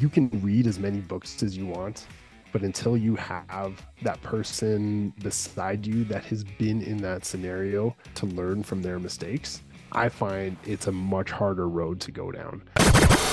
you 0.00 0.08
can 0.08 0.28
read 0.42 0.66
as 0.66 0.78
many 0.78 1.00
books 1.00 1.42
as 1.42 1.56
you 1.56 1.66
want, 1.66 2.06
but 2.52 2.62
until 2.62 2.96
you 2.96 3.16
have 3.16 3.84
that 4.02 4.20
person 4.22 5.12
beside 5.22 5.86
you 5.86 6.04
that 6.04 6.24
has 6.24 6.44
been 6.44 6.82
in 6.82 6.98
that 6.98 7.24
scenario 7.24 7.94
to 8.14 8.26
learn 8.26 8.62
from 8.62 8.82
their 8.82 8.98
mistakes, 8.98 9.62
I 9.92 10.08
find 10.08 10.56
it's 10.64 10.86
a 10.86 10.92
much 10.92 11.30
harder 11.30 11.68
road 11.68 12.00
to 12.02 12.12
go 12.12 12.30
down. 12.30 12.62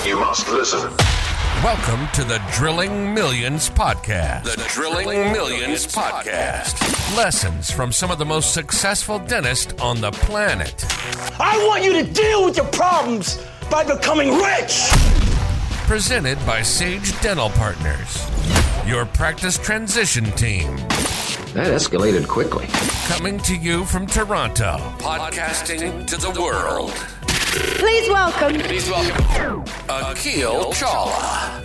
You 0.04 0.18
must 0.18 0.48
listen. 0.48 0.90
Welcome 1.62 2.08
to 2.14 2.24
the 2.24 2.42
Drilling 2.52 3.14
Millions 3.14 3.70
Podcast. 3.70 4.44
The 4.44 4.64
Drilling 4.68 5.32
Millions 5.32 5.86
Podcast. 5.86 7.16
Lessons 7.16 7.70
from 7.70 7.92
some 7.92 8.10
of 8.10 8.18
the 8.18 8.26
most 8.26 8.52
successful 8.52 9.18
dentists 9.20 9.72
on 9.80 10.00
the 10.00 10.10
planet. 10.10 10.84
I 11.40 11.64
want 11.68 11.84
you 11.84 11.92
to 11.92 12.12
deal 12.12 12.44
with 12.44 12.56
your 12.56 12.66
problems 12.66 13.42
by 13.70 13.84
becoming 13.84 14.36
rich. 14.38 15.15
Presented 15.86 16.44
by 16.44 16.62
Sage 16.62 17.18
Dental 17.20 17.48
Partners, 17.50 18.28
your 18.88 19.06
practice 19.06 19.56
transition 19.56 20.24
team. 20.32 20.76
That 21.54 21.68
escalated 21.68 22.26
quickly. 22.26 22.66
Coming 23.06 23.38
to 23.42 23.54
you 23.54 23.84
from 23.84 24.08
Toronto, 24.08 24.78
podcasting 24.98 26.04
to 26.08 26.16
the 26.16 26.40
world. 26.40 26.90
Please 27.78 28.08
welcome. 28.08 28.60
Please 28.62 28.90
welcome 28.90 29.62
Akil 29.88 30.72
Chawla. 30.72 31.64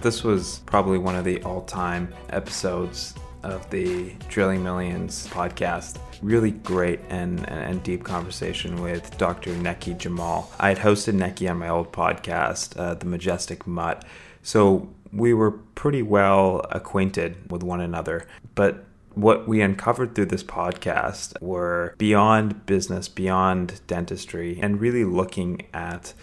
This 0.00 0.24
was 0.24 0.62
probably 0.64 0.96
one 0.96 1.16
of 1.16 1.26
the 1.26 1.42
all 1.42 1.60
time 1.60 2.14
episodes 2.30 3.12
of 3.42 3.68
the 3.70 4.12
Drilling 4.28 4.62
Millions 4.62 5.26
podcast. 5.28 5.98
Really 6.22 6.50
great 6.50 7.00
and, 7.08 7.48
and, 7.48 7.82
deep 7.82 8.02
conversation 8.04 8.80
with 8.82 9.16
Dr. 9.18 9.50
Nekky 9.54 9.96
Jamal. 9.96 10.50
I 10.58 10.70
had 10.70 10.78
hosted 10.78 11.14
Nekky 11.14 11.48
on 11.48 11.58
my 11.58 11.68
old 11.68 11.92
podcast, 11.92 12.76
uh, 12.78 12.94
The 12.94 13.06
Majestic 13.06 13.66
Mutt. 13.66 14.04
So 14.42 14.88
we 15.12 15.32
were 15.34 15.52
pretty 15.52 16.02
well 16.02 16.66
acquainted 16.70 17.50
with 17.50 17.62
one 17.62 17.80
another. 17.80 18.26
But 18.54 18.84
what 19.14 19.48
we 19.48 19.60
uncovered 19.60 20.14
through 20.14 20.26
this 20.26 20.44
podcast 20.44 21.40
were 21.40 21.94
beyond 21.98 22.66
business, 22.66 23.08
beyond 23.08 23.80
dentistry, 23.86 24.58
and 24.60 24.80
really 24.80 25.04
looking 25.04 25.66
at 25.74 26.14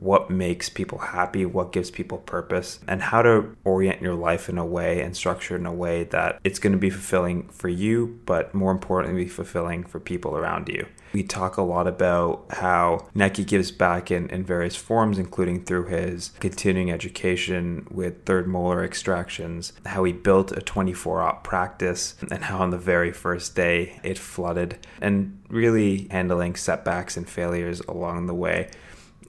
what 0.00 0.30
makes 0.30 0.68
people 0.68 0.98
happy, 0.98 1.44
what 1.44 1.72
gives 1.72 1.90
people 1.90 2.18
purpose, 2.18 2.80
and 2.88 3.02
how 3.02 3.22
to 3.22 3.54
orient 3.64 4.00
your 4.00 4.14
life 4.14 4.48
in 4.48 4.58
a 4.58 4.64
way 4.64 5.00
and 5.00 5.14
structure 5.16 5.56
in 5.56 5.66
a 5.66 5.72
way 5.72 6.04
that 6.04 6.40
it's 6.42 6.58
going 6.58 6.72
to 6.72 6.78
be 6.78 6.90
fulfilling 6.90 7.46
for 7.48 7.68
you, 7.68 8.18
but 8.24 8.52
more 8.54 8.72
importantly, 8.72 9.28
fulfilling 9.28 9.84
for 9.84 10.00
people 10.00 10.36
around 10.36 10.68
you. 10.68 10.86
We 11.12 11.22
talk 11.24 11.56
a 11.56 11.62
lot 11.62 11.86
about 11.86 12.46
how 12.50 13.08
Nekky 13.16 13.44
gives 13.44 13.72
back 13.72 14.10
in, 14.10 14.30
in 14.30 14.44
various 14.44 14.76
forms, 14.76 15.18
including 15.18 15.64
through 15.64 15.86
his 15.86 16.30
continuing 16.38 16.90
education 16.90 17.86
with 17.90 18.24
third 18.24 18.46
molar 18.46 18.84
extractions, 18.84 19.72
how 19.86 20.04
he 20.04 20.12
built 20.12 20.52
a 20.52 20.60
24 20.60 21.22
op 21.22 21.44
practice, 21.44 22.14
and 22.30 22.44
how 22.44 22.58
on 22.58 22.70
the 22.70 22.78
very 22.78 23.12
first 23.12 23.56
day 23.56 24.00
it 24.04 24.18
flooded, 24.18 24.78
and 25.00 25.36
really 25.48 26.06
handling 26.10 26.54
setbacks 26.54 27.16
and 27.16 27.28
failures 27.28 27.80
along 27.80 28.26
the 28.26 28.34
way. 28.34 28.70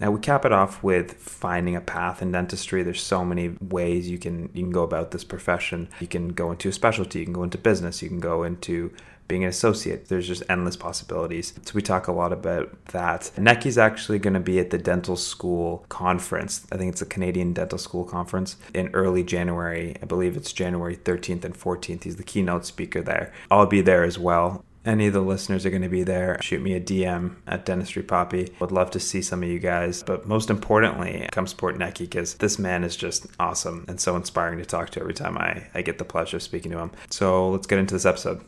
Now 0.02 0.10
we 0.10 0.20
cap 0.20 0.46
it 0.46 0.52
off 0.52 0.82
with 0.82 1.14
finding 1.14 1.76
a 1.76 1.82
path 1.82 2.24
in 2.24 2.32
dentistry. 2.32 2.82
There's 2.82 3.04
so 3.04 3.24
many 3.24 3.56
ways 3.62 4.10
you 4.10 4.18
can 4.18 4.50
you 4.54 4.64
can 4.64 4.72
go 4.72 4.82
about 4.82 5.12
this 5.12 5.24
profession. 5.24 5.90
You 6.00 6.08
can 6.08 6.30
go 6.30 6.52
into 6.52 6.70
a 6.70 6.72
specialty, 6.72 7.20
you 7.20 7.26
can 7.26 7.36
go 7.36 7.44
into 7.44 7.60
business, 7.60 8.02
you 8.02 8.10
can 8.10 8.20
go 8.20 8.42
into 8.42 8.92
being 9.28 9.44
an 9.44 9.50
associate. 9.50 10.08
There's 10.10 10.28
just 10.28 10.44
endless 10.50 10.76
possibilities. 10.76 11.54
So 11.64 11.74
we 11.76 11.84
talk 11.84 12.08
a 12.08 12.12
lot 12.12 12.34
about 12.34 12.86
that. 12.88 13.32
Nekky's 13.38 13.78
actually 13.78 14.20
going 14.20 14.34
to 14.34 14.42
be 14.42 14.60
at 14.60 14.72
the 14.72 14.78
dental 14.78 15.16
school 15.16 15.86
conference. 15.88 16.68
I 16.72 16.78
think 16.78 16.92
it's 16.92 17.02
a 17.02 17.06
Canadian 17.06 17.54
Dental 17.54 17.78
School 17.78 18.04
Conference 18.04 18.58
in 18.74 18.90
early 18.90 19.24
January. 19.24 19.96
I 20.02 20.06
believe 20.06 20.36
it's 20.36 20.52
January 20.52 20.98
13th 20.98 21.46
and 21.46 21.58
14th. 21.58 22.04
He's 22.04 22.18
the 22.18 22.24
keynote 22.24 22.66
speaker 22.66 23.02
there. 23.02 23.32
I'll 23.50 23.68
be 23.68 23.82
there 23.82 24.04
as 24.04 24.20
well 24.20 24.66
any 24.86 25.08
of 25.08 25.14
the 25.14 25.22
listeners 25.22 25.66
are 25.66 25.70
going 25.70 25.82
to 25.82 25.90
be 25.90 26.04
there, 26.04 26.38
shoot 26.42 26.62
me 26.62 26.74
a 26.74 26.82
DM 26.82 27.36
at 27.48 27.66
Dentistry 27.66 28.04
Poppy. 28.04 28.54
Would 28.60 28.72
love 28.72 28.92
to 28.92 29.00
see 29.00 29.22
some 29.22 29.44
of 29.44 29.50
you 29.50 29.60
guys. 29.60 30.04
But 30.04 30.28
most 30.28 30.50
importantly, 30.50 31.28
come 31.32 31.48
support 31.48 31.78
Nekky 31.78 32.00
because 32.00 32.36
this 32.36 32.58
man 32.58 32.84
is 32.84 32.96
just 32.96 33.28
awesome 33.40 33.86
and 33.88 34.00
so 34.00 34.16
inspiring 34.16 34.58
to 34.60 34.66
talk 34.66 34.90
to 34.92 35.00
every 35.00 35.14
time 35.14 35.38
I, 35.38 35.68
I 35.74 35.82
get 35.82 35.98
the 35.98 36.06
pleasure 36.06 36.38
of 36.38 36.44
speaking 36.44 36.72
to 36.72 36.80
him. 36.80 36.92
So 37.10 37.50
let's 37.50 37.68
get 37.68 37.80
into 37.80 37.94
this 37.94 38.06
episode. 38.06 38.44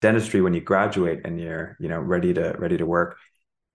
Dentistry, 0.00 0.42
when 0.42 0.54
you 0.54 0.60
graduate 0.60 1.22
and 1.24 1.40
you're, 1.40 1.76
you 1.80 1.88
know, 1.88 1.98
ready 1.98 2.34
to 2.34 2.54
ready 2.58 2.76
to 2.76 2.86
work, 2.86 3.16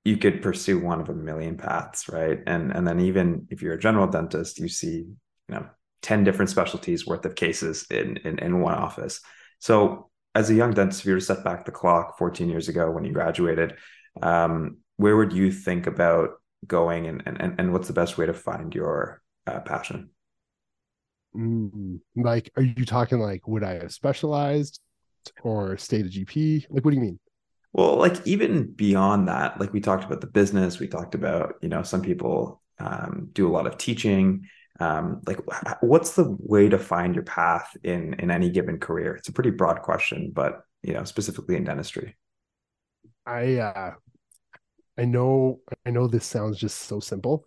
you 0.05 0.17
could 0.17 0.41
pursue 0.41 0.79
one 0.79 1.01
of 1.01 1.09
a 1.09 1.13
million 1.13 1.57
paths, 1.57 2.07
right? 2.07 2.39
And 2.45 2.71
and 2.71 2.87
then 2.87 2.99
even 3.01 3.47
if 3.49 3.61
you're 3.61 3.73
a 3.73 3.79
general 3.79 4.07
dentist, 4.07 4.59
you 4.59 4.69
see, 4.69 4.97
you 4.97 5.15
know, 5.49 5.67
10 6.03 6.23
different 6.23 6.49
specialties 6.49 7.05
worth 7.05 7.25
of 7.25 7.35
cases 7.35 7.85
in 7.89 8.17
in, 8.17 8.39
in 8.39 8.61
one 8.61 8.75
office. 8.75 9.21
So 9.59 10.08
as 10.35 10.49
a 10.49 10.53
young 10.53 10.73
dentist, 10.73 11.01
if 11.01 11.05
you 11.05 11.13
were 11.13 11.19
to 11.19 11.25
set 11.25 11.43
back 11.43 11.65
the 11.65 11.71
clock 11.71 12.17
14 12.17 12.49
years 12.49 12.69
ago 12.69 12.91
when 12.91 13.03
you 13.03 13.11
graduated, 13.11 13.75
um, 14.21 14.77
where 14.97 15.17
would 15.17 15.33
you 15.33 15.51
think 15.51 15.87
about 15.87 16.31
going 16.67 17.07
and, 17.07 17.23
and, 17.25 17.55
and 17.57 17.73
what's 17.73 17.87
the 17.87 17.93
best 17.93 18.17
way 18.17 18.25
to 18.25 18.33
find 18.33 18.75
your 18.75 19.21
uh, 19.47 19.59
passion? 19.61 20.09
Mm, 21.35 21.99
like, 22.15 22.51
are 22.55 22.63
you 22.63 22.85
talking 22.85 23.19
like, 23.19 23.47
would 23.47 23.63
I 23.63 23.75
have 23.75 23.91
specialized 23.91 24.79
or 25.43 25.77
stayed 25.77 26.05
a 26.05 26.09
GP? 26.09 26.65
Like, 26.69 26.83
what 26.83 26.91
do 26.91 26.95
you 26.95 27.03
mean? 27.03 27.19
Well, 27.71 27.97
like 27.97 28.25
even 28.25 28.71
beyond 28.71 29.27
that, 29.27 29.59
like 29.59 29.73
we 29.73 29.79
talked 29.79 30.03
about 30.03 30.21
the 30.21 30.27
business, 30.27 30.79
we 30.79 30.87
talked 30.87 31.13
about, 31.13 31.55
you 31.61 31.69
know, 31.69 31.83
some 31.83 32.01
people 32.01 32.61
um, 32.79 33.29
do 33.33 33.47
a 33.47 33.51
lot 33.51 33.67
of 33.67 33.77
teaching 33.77 34.47
um, 34.79 35.21
like 35.27 35.39
what's 35.81 36.15
the 36.15 36.35
way 36.39 36.69
to 36.69 36.77
find 36.77 37.15
your 37.15 37.23
path 37.23 37.75
in 37.83 38.13
in 38.15 38.31
any 38.31 38.49
given 38.49 38.79
career? 38.79 39.15
It's 39.15 39.29
a 39.29 39.33
pretty 39.33 39.51
broad 39.51 39.81
question 39.81 40.31
but 40.33 40.61
you 40.81 40.93
know 40.93 41.03
specifically 41.03 41.55
in 41.55 41.63
dentistry. 41.63 42.17
I 43.25 43.55
uh 43.55 43.91
i 44.97 45.05
know 45.05 45.59
i 45.85 45.91
know 45.91 46.07
this 46.07 46.25
sounds 46.25 46.57
just 46.57 46.77
so 46.79 46.99
simple 46.99 47.45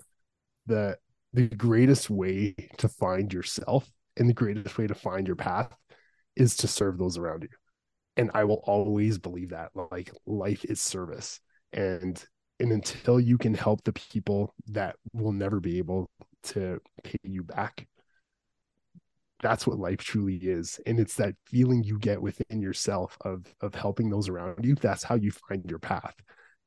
that 0.66 0.98
the 1.32 1.48
greatest 1.48 2.08
way 2.08 2.54
to 2.78 2.88
find 2.88 3.32
yourself 3.32 3.90
and 4.16 4.28
the 4.28 4.34
greatest 4.34 4.76
way 4.78 4.86
to 4.86 4.94
find 4.94 5.26
your 5.26 5.36
path 5.36 5.74
is 6.36 6.56
to 6.56 6.68
serve 6.68 6.98
those 6.98 7.18
around 7.18 7.42
you. 7.42 7.48
And 8.16 8.30
i 8.34 8.44
will 8.44 8.62
always 8.64 9.18
believe 9.18 9.50
that 9.50 9.70
like 9.74 10.12
life 10.26 10.64
is 10.64 10.80
service. 10.80 11.40
And 11.72 12.22
and 12.60 12.70
until 12.70 13.18
you 13.18 13.38
can 13.38 13.54
help 13.54 13.82
the 13.82 13.92
people 13.92 14.54
that 14.68 14.96
will 15.12 15.32
never 15.32 15.58
be 15.58 15.78
able 15.78 16.10
to 16.44 16.80
pay 17.04 17.18
you 17.22 17.42
back. 17.42 17.86
That's 19.42 19.66
what 19.66 19.78
life 19.78 19.98
truly 19.98 20.36
is. 20.36 20.80
And 20.86 21.00
it's 21.00 21.16
that 21.16 21.34
feeling 21.46 21.82
you 21.82 21.98
get 21.98 22.22
within 22.22 22.60
yourself 22.60 23.16
of 23.22 23.52
of 23.60 23.74
helping 23.74 24.08
those 24.08 24.28
around 24.28 24.64
you. 24.64 24.74
That's 24.76 25.02
how 25.02 25.16
you 25.16 25.32
find 25.32 25.64
your 25.68 25.80
path. 25.80 26.14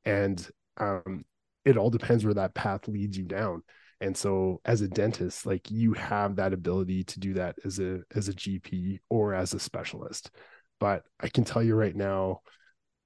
And 0.03 0.47
um 0.77 1.23
it 1.63 1.77
all 1.77 1.89
depends 1.89 2.23
where 2.25 2.33
that 2.35 2.53
path 2.53 2.87
leads 2.87 3.17
you 3.17 3.25
down. 3.25 3.63
And 4.01 4.15
so 4.15 4.61
as 4.65 4.81
a 4.81 4.87
dentist 4.89 5.45
like 5.45 5.71
you 5.71 5.93
have 5.93 6.35
that 6.35 6.53
ability 6.53 7.05
to 7.05 7.19
do 7.19 7.33
that 7.35 7.55
as 7.63 7.79
a 7.79 8.01
as 8.13 8.27
a 8.27 8.33
gp 8.33 8.99
or 9.09 9.33
as 9.33 9.53
a 9.53 9.59
specialist. 9.59 10.31
But 10.79 11.03
i 11.19 11.29
can 11.29 11.45
tell 11.45 11.63
you 11.63 11.75
right 11.75 11.95
now 11.95 12.41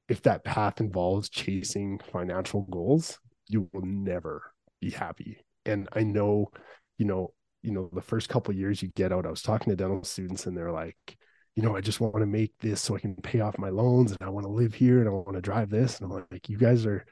if 0.07 0.23
that 0.23 0.43
path 0.43 0.81
involves 0.81 1.29
chasing 1.29 1.99
financial 2.11 2.63
goals 2.63 3.19
you 3.47 3.69
will 3.73 3.85
never 3.85 4.53
be 4.81 4.89
happy 4.89 5.37
and 5.69 5.87
I 5.93 6.03
know, 6.03 6.51
you 6.97 7.05
know, 7.05 7.33
you 7.61 7.71
know, 7.71 7.89
the 7.93 8.01
first 8.01 8.29
couple 8.29 8.53
years 8.53 8.81
you 8.81 8.89
get 8.95 9.11
out, 9.11 9.25
I 9.25 9.29
was 9.29 9.41
talking 9.41 9.69
to 9.71 9.75
dental 9.75 10.03
students 10.03 10.45
and 10.45 10.57
they're 10.57 10.71
like, 10.71 11.17
you 11.55 11.63
know, 11.63 11.75
I 11.75 11.81
just 11.81 11.99
want 11.99 12.15
to 12.15 12.25
make 12.25 12.53
this 12.59 12.81
so 12.81 12.95
I 12.95 12.99
can 12.99 13.15
pay 13.15 13.41
off 13.41 13.57
my 13.57 13.69
loans 13.69 14.11
and 14.11 14.21
I 14.21 14.29
want 14.29 14.45
to 14.45 14.51
live 14.51 14.73
here 14.73 14.99
and 14.99 15.09
I 15.09 15.11
want 15.11 15.33
to 15.33 15.41
drive 15.41 15.69
this. 15.69 15.99
And 15.99 16.11
I'm 16.11 16.25
like, 16.31 16.47
you 16.47 16.57
guys 16.57 16.85
are, 16.85 17.05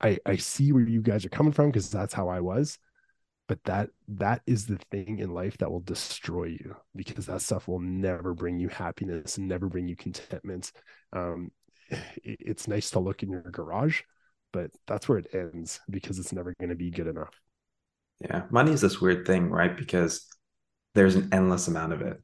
I, 0.00 0.18
I 0.26 0.36
see 0.36 0.72
where 0.72 0.86
you 0.86 1.00
guys 1.00 1.24
are 1.24 1.30
coming 1.30 1.52
from 1.52 1.70
because 1.70 1.90
that's 1.90 2.12
how 2.12 2.28
I 2.28 2.40
was. 2.40 2.78
But 3.46 3.62
that 3.64 3.90
that 4.08 4.40
is 4.46 4.66
the 4.66 4.78
thing 4.90 5.18
in 5.18 5.34
life 5.34 5.58
that 5.58 5.70
will 5.70 5.80
destroy 5.80 6.44
you 6.44 6.76
because 6.96 7.26
that 7.26 7.42
stuff 7.42 7.68
will 7.68 7.80
never 7.80 8.32
bring 8.32 8.58
you 8.58 8.68
happiness 8.68 9.36
and 9.36 9.46
never 9.46 9.68
bring 9.68 9.86
you 9.86 9.96
contentment. 9.96 10.72
Um, 11.12 11.50
it, 11.90 12.38
it's 12.40 12.68
nice 12.68 12.90
to 12.90 13.00
look 13.00 13.22
in 13.22 13.30
your 13.30 13.42
garage, 13.42 14.02
but 14.52 14.70
that's 14.86 15.08
where 15.08 15.18
it 15.18 15.34
ends 15.34 15.80
because 15.90 16.18
it's 16.18 16.32
never 16.32 16.54
going 16.58 16.70
to 16.70 16.74
be 16.76 16.90
good 16.90 17.06
enough. 17.06 17.38
Yeah, 18.20 18.42
money 18.50 18.72
is 18.72 18.80
this 18.80 19.00
weird 19.00 19.26
thing, 19.26 19.50
right? 19.50 19.76
Because 19.76 20.26
there's 20.94 21.16
an 21.16 21.30
endless 21.32 21.68
amount 21.68 21.92
of 21.92 22.00
it. 22.02 22.22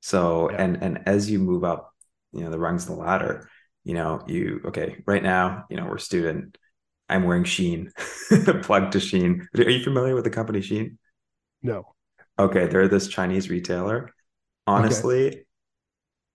So, 0.00 0.50
yeah. 0.50 0.62
and 0.62 0.82
and 0.82 1.00
as 1.06 1.30
you 1.30 1.38
move 1.38 1.64
up, 1.64 1.92
you 2.32 2.44
know, 2.44 2.50
the 2.50 2.58
rungs 2.58 2.84
of 2.84 2.96
the 2.96 3.02
ladder, 3.02 3.48
you 3.84 3.94
know, 3.94 4.22
you 4.26 4.60
okay, 4.66 5.02
right 5.06 5.22
now, 5.22 5.64
you 5.70 5.76
know, 5.76 5.86
we're 5.86 5.98
student. 5.98 6.58
I'm 7.08 7.24
wearing 7.24 7.44
Shein, 7.44 7.92
plug 8.62 8.92
to 8.92 8.98
Shein. 8.98 9.46
Are 9.58 9.70
you 9.70 9.82
familiar 9.82 10.14
with 10.14 10.24
the 10.24 10.30
company 10.30 10.60
Shein? 10.60 10.96
No. 11.62 11.94
Okay, 12.38 12.66
they're 12.66 12.88
this 12.88 13.08
Chinese 13.08 13.50
retailer. 13.50 14.10
Honestly, 14.66 15.28
okay. 15.28 15.44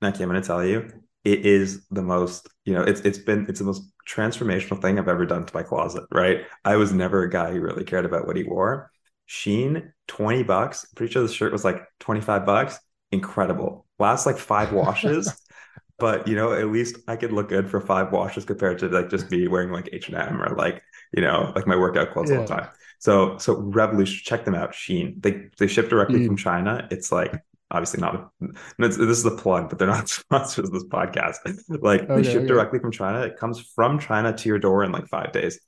Nekky, 0.04 0.22
I'm 0.22 0.30
to 0.32 0.42
tell 0.42 0.64
you, 0.64 0.90
it 1.28 1.46
is 1.46 1.86
the 1.92 2.02
most, 2.02 2.48
you 2.64 2.74
know, 2.74 2.84
it's 2.84 3.02
it's 3.02 3.18
been 3.18 3.46
it's 3.50 3.60
the 3.60 3.66
most 3.66 3.84
transformational 4.10 4.82
thing 4.82 4.98
I've 4.98 5.10
ever 5.10 5.26
done 5.26 5.46
to 5.46 5.54
my 5.54 5.62
closet, 5.62 6.06
right? 6.10 6.46
I 6.64 6.78
was 6.78 6.94
never 6.94 7.24
a 7.24 7.30
guy 7.30 7.52
who 7.52 7.60
really 7.60 7.84
cared 7.84 8.06
about 8.06 8.26
what 8.26 8.38
he 8.38 8.46
wore. 8.46 8.92
Shein 9.28 9.92
20 10.08 10.44
bucks. 10.44 10.86
Pretty 10.96 11.12
sure 11.12 11.22
the 11.22 11.28
shirt 11.28 11.52
was 11.52 11.66
like 11.66 11.82
25 12.00 12.46
bucks. 12.46 12.80
Incredible. 13.12 13.86
Last 14.00 14.26
like 14.26 14.38
five 14.38 14.72
washes. 14.72 15.38
but 16.00 16.30
you 16.30 16.36
know, 16.38 16.54
at 16.54 16.72
least 16.72 16.96
I 17.10 17.18
could 17.18 17.34
look 17.34 17.50
good 17.50 17.70
for 17.70 17.82
five 17.82 18.14
washes 18.14 18.46
compared 18.46 18.80
to 18.80 18.88
like 18.88 19.10
just 19.10 19.30
me 19.30 19.50
wearing 19.50 19.74
like 19.74 19.90
H 19.92 20.08
and 20.08 20.16
M 20.18 20.42
or 20.42 20.56
like 20.56 20.82
you 21.12 21.22
know 21.22 21.52
like 21.58 21.68
my 21.68 21.76
workout 21.76 22.14
clothes 22.14 22.32
all 22.32 22.44
the 22.44 22.48
time. 22.48 22.70
So 23.00 23.38
so 23.38 23.58
Revolution, 23.58 24.22
check 24.24 24.46
them 24.46 24.56
out. 24.56 24.72
Shein 24.72 25.22
they 25.22 25.50
they 25.58 25.68
ship 25.68 25.90
directly 25.90 26.26
from 26.26 26.38
mm. 26.38 26.40
China. 26.40 26.88
It's 26.90 27.12
like 27.12 27.34
obviously 27.72 28.02
not. 28.02 28.32
This 28.78 28.98
is 28.98 29.26
a 29.26 29.32
plug, 29.32 29.70
but 29.70 29.80
they're 29.80 29.88
not 29.88 30.10
sponsors 30.10 30.68
of 30.68 30.74
this 30.74 30.86
podcast. 30.86 31.38
Like 31.70 32.08
they 32.08 32.24
ship 32.24 32.38
okay. 32.38 32.48
directly 32.48 32.80
from 32.80 32.92
China. 32.92 33.22
It 33.22 33.38
comes 33.38 33.60
from 33.76 34.00
China 34.00 34.36
to 34.36 34.50
your 34.50 34.60
door 34.60 34.84
in 34.84 34.92
like 34.92 35.08
five 35.08 35.32
days. 35.32 35.60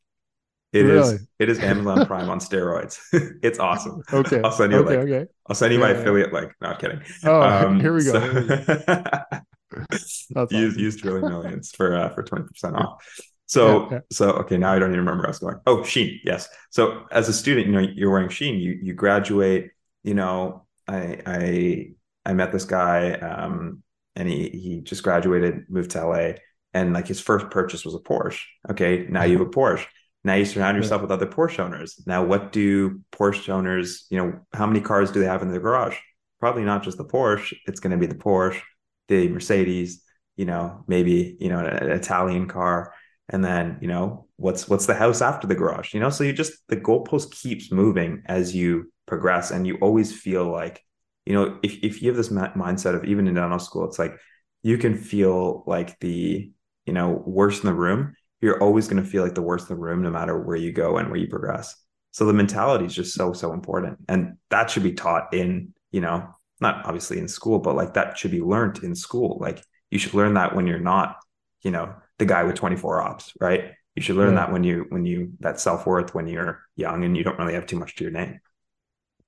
It 0.72 0.86
is 0.86 1.14
Really? 1.14 1.24
it 1.40 1.50
is 1.50 1.60
Amazon 1.60 2.06
Prime 2.08 2.30
on 2.30 2.40
steroids. 2.40 3.00
it's 3.42 3.60
awesome. 3.60 4.04
Okay. 4.14 4.42
I'll 4.44 4.52
send 4.52 4.72
you 4.72 4.80
okay. 4.80 4.98
like 4.98 5.08
okay. 5.08 5.32
I'll 5.48 5.56
send 5.56 5.74
you 5.74 5.80
my 5.80 5.90
Yeah, 5.90 5.94
yeah. 5.96 6.00
affiliate 6.00 6.34
link. 6.34 6.52
Not 6.62 6.80
kidding. 6.80 7.02
Oh, 7.24 7.74
here 7.74 7.94
we 7.94 8.04
go. 8.04 8.20
Here 8.20 8.44
we 8.44 9.98
go. 10.36 10.48
use 10.52 10.78
use 10.78 10.96
drilling 10.98 11.28
millions 11.28 11.72
for 11.72 11.96
uh, 11.96 12.14
for 12.14 12.24
twenty 12.24 12.46
percent 12.46 12.76
off. 12.76 13.04
So 13.48 13.86
Yeah, 13.86 13.88
yeah. 13.94 14.00
so 14.12 14.30
okay, 14.34 14.58
now 14.58 14.74
I 14.74 14.80
don't 14.80 14.90
even 14.90 15.00
remember 15.00 15.22
where 15.22 15.28
I 15.28 15.32
was 15.32 15.40
going. 15.40 15.56
Oh, 15.66 15.78
Shein, 15.78 16.20
yes. 16.24 16.48
So 16.70 17.06
as 17.12 17.30
a 17.30 17.34
student, 17.34 17.66
you 17.66 17.74
know, 17.74 17.80
you're 17.80 18.12
wearing 18.12 18.30
Shein. 18.30 18.62
You 18.62 18.78
you 18.82 18.94
graduate. 18.94 19.72
You 20.04 20.14
know, 20.14 20.66
I 20.90 21.22
I 21.26 21.92
I 22.26 22.34
met 22.34 22.52
this 22.52 22.66
guy, 22.66 23.14
um, 23.14 23.84
and 24.16 24.28
he 24.28 24.50
he 24.50 24.82
just 24.82 25.04
graduated, 25.04 25.66
moved 25.70 25.92
to 25.92 26.06
LA, 26.06 26.32
and 26.74 26.94
like 26.94 27.08
his 27.08 27.22
first 27.22 27.50
purchase 27.50 27.86
was 27.86 27.96
a 27.96 28.00
Porsche. 28.00 28.42
Okay, 28.70 29.08
now 29.10 29.24
you 29.24 29.38
have 29.38 29.48
a 29.48 29.50
Porsche. 29.50 29.86
Now 30.24 30.36
you 30.36 30.46
surround 30.46 30.76
yourself 30.76 31.02
with 31.02 31.12
other 31.12 31.26
Porsche 31.26 31.60
owners. 31.60 32.02
Now, 32.06 32.26
what 32.26 32.52
do 32.52 33.00
Porsche 33.12 33.50
owners? 33.50 34.06
You 34.10 34.18
know, 34.18 34.40
how 34.54 34.68
many 34.68 34.82
cars 34.82 35.12
do 35.12 35.20
they 35.20 35.26
have 35.26 35.42
in 35.42 35.50
their 35.50 35.62
garage? 35.62 35.98
Probably 36.40 36.64
not 36.64 36.84
just 36.84 36.98
the 36.98 37.06
Porsche. 37.06 37.56
It's 37.66 37.80
going 37.80 37.92
to 37.92 37.98
be 37.98 38.06
the 38.06 38.16
Porsche, 38.16 38.62
the 39.08 39.30
Mercedes. 39.30 40.04
You 40.36 40.46
know, 40.46 40.84
maybe 40.88 41.38
you 41.40 41.50
know 41.50 41.60
an, 41.60 41.68
an 41.68 41.92
Italian 41.92 42.48
car, 42.48 42.94
and 43.30 43.44
then 43.44 43.78
you 43.82 43.88
know 43.88 44.28
what's 44.36 44.68
what's 44.68 44.86
the 44.86 44.94
house 44.94 45.22
after 45.22 45.48
the 45.48 45.56
garage. 45.56 45.94
You 45.94 46.00
know, 46.00 46.10
so 46.10 46.24
you 46.24 46.34
just 46.34 46.54
the 46.68 46.78
goalpost 46.78 47.32
keeps 47.32 47.72
moving 47.72 48.24
as 48.26 48.56
you 48.56 48.92
progress, 49.10 49.52
and 49.52 49.68
you 49.68 49.78
always 49.82 50.14
feel 50.16 50.50
like 50.52 50.84
you 51.26 51.34
know 51.34 51.60
if 51.64 51.84
if 51.84 52.02
you 52.02 52.10
have 52.10 52.18
this 52.18 52.32
ma- 52.32 52.54
mindset 52.54 52.96
of 52.96 53.06
even 53.06 53.28
in 53.28 53.36
dental 53.36 53.60
school, 53.60 53.86
it's 53.86 54.00
like 54.00 54.16
you 54.64 54.78
can 54.78 54.96
feel 54.98 55.64
like 55.68 56.00
the 56.00 56.52
you 56.86 56.94
know 56.94 57.24
worst 57.26 57.64
in 57.64 57.70
the 57.70 57.76
room. 57.76 58.16
You're 58.42 58.62
always 58.64 58.88
going 58.88 59.04
to 59.04 59.10
feel 59.10 59.24
like 59.24 59.36
the 59.36 59.42
worst 59.42 59.70
in 59.70 59.76
the 59.76 59.82
room 59.82 60.02
no 60.02 60.12
matter 60.12 60.40
where 60.40 60.56
you 60.56 60.72
go 60.72 60.98
and 60.98 61.10
where 61.10 61.20
you 61.20 61.28
progress. 61.28 61.76
So 62.12 62.26
the 62.26 62.34
mentality 62.34 62.86
is 62.86 62.96
just 62.96 63.14
so 63.16 63.34
so 63.34 63.54
important 63.54 63.98
and 64.08 64.38
that 64.50 64.70
should 64.70 64.84
be 64.84 64.94
taught 64.94 65.34
in 65.34 65.74
you 65.92 66.02
know 66.02 66.28
not 66.62 66.86
obviously 66.86 67.20
in 67.20 67.28
school 67.28 67.60
but 67.60 67.76
like 67.76 67.94
that 67.96 68.18
should 68.18 68.32
be 68.32 68.42
learned 68.42 68.84
in 68.84 68.96
school. 68.96 69.38
Like 69.42 69.62
you 69.92 70.00
should 70.00 70.14
learn 70.14 70.36
that 70.36 70.56
when 70.56 70.68
you're 70.68 70.80
not 70.80 71.18
you 71.62 71.72
know 71.72 71.94
the 72.18 72.26
guy 72.26 72.44
with 72.44 72.56
24 72.56 73.02
ops 73.02 73.34
right? 73.42 73.72
You 73.96 74.02
should 74.02 74.16
learn 74.16 74.34
Yeah. 74.36 74.46
that 74.46 74.52
when 74.54 74.64
you 74.64 74.86
when 74.90 75.06
you 75.06 75.34
that 75.42 75.60
self-worth 75.60 76.16
when 76.16 76.28
you're 76.28 76.62
young 76.78 77.04
and 77.04 77.18
you 77.18 77.24
don't 77.24 77.38
really 77.38 77.54
have 77.56 77.66
too 77.68 77.78
much 77.80 77.96
to 77.98 78.04
your 78.06 78.14
name 78.14 78.40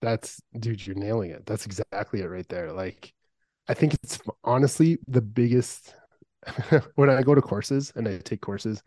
That's 0.01 0.41
dude, 0.59 0.85
you're 0.85 0.95
nailing 0.95 1.31
it. 1.31 1.45
That's 1.45 1.65
exactly 1.65 2.21
it 2.21 2.25
right 2.27 2.47
there. 2.49 2.71
Like, 2.71 3.13
I 3.67 3.73
think 3.73 3.93
it's 3.95 4.19
honestly 4.43 4.97
the 5.07 5.21
biggest 5.21 5.93
when 6.95 7.09
I 7.09 7.21
go 7.21 7.35
to 7.35 7.41
courses 7.41 7.93
and 7.95 8.07
I 8.07 8.17
take 8.19 8.41
courses. 8.41 8.81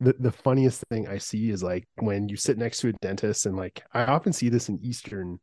The, 0.00 0.14
the 0.18 0.32
funniest 0.32 0.84
thing 0.90 1.06
I 1.06 1.18
see 1.18 1.50
is 1.50 1.62
like 1.62 1.86
when 1.96 2.28
you 2.28 2.36
sit 2.36 2.58
next 2.58 2.78
to 2.80 2.88
a 2.88 2.92
dentist, 2.94 3.46
and 3.46 3.56
like 3.56 3.82
I 3.92 4.04
often 4.04 4.32
see 4.32 4.48
this 4.48 4.68
in 4.68 4.80
Eastern 4.82 5.38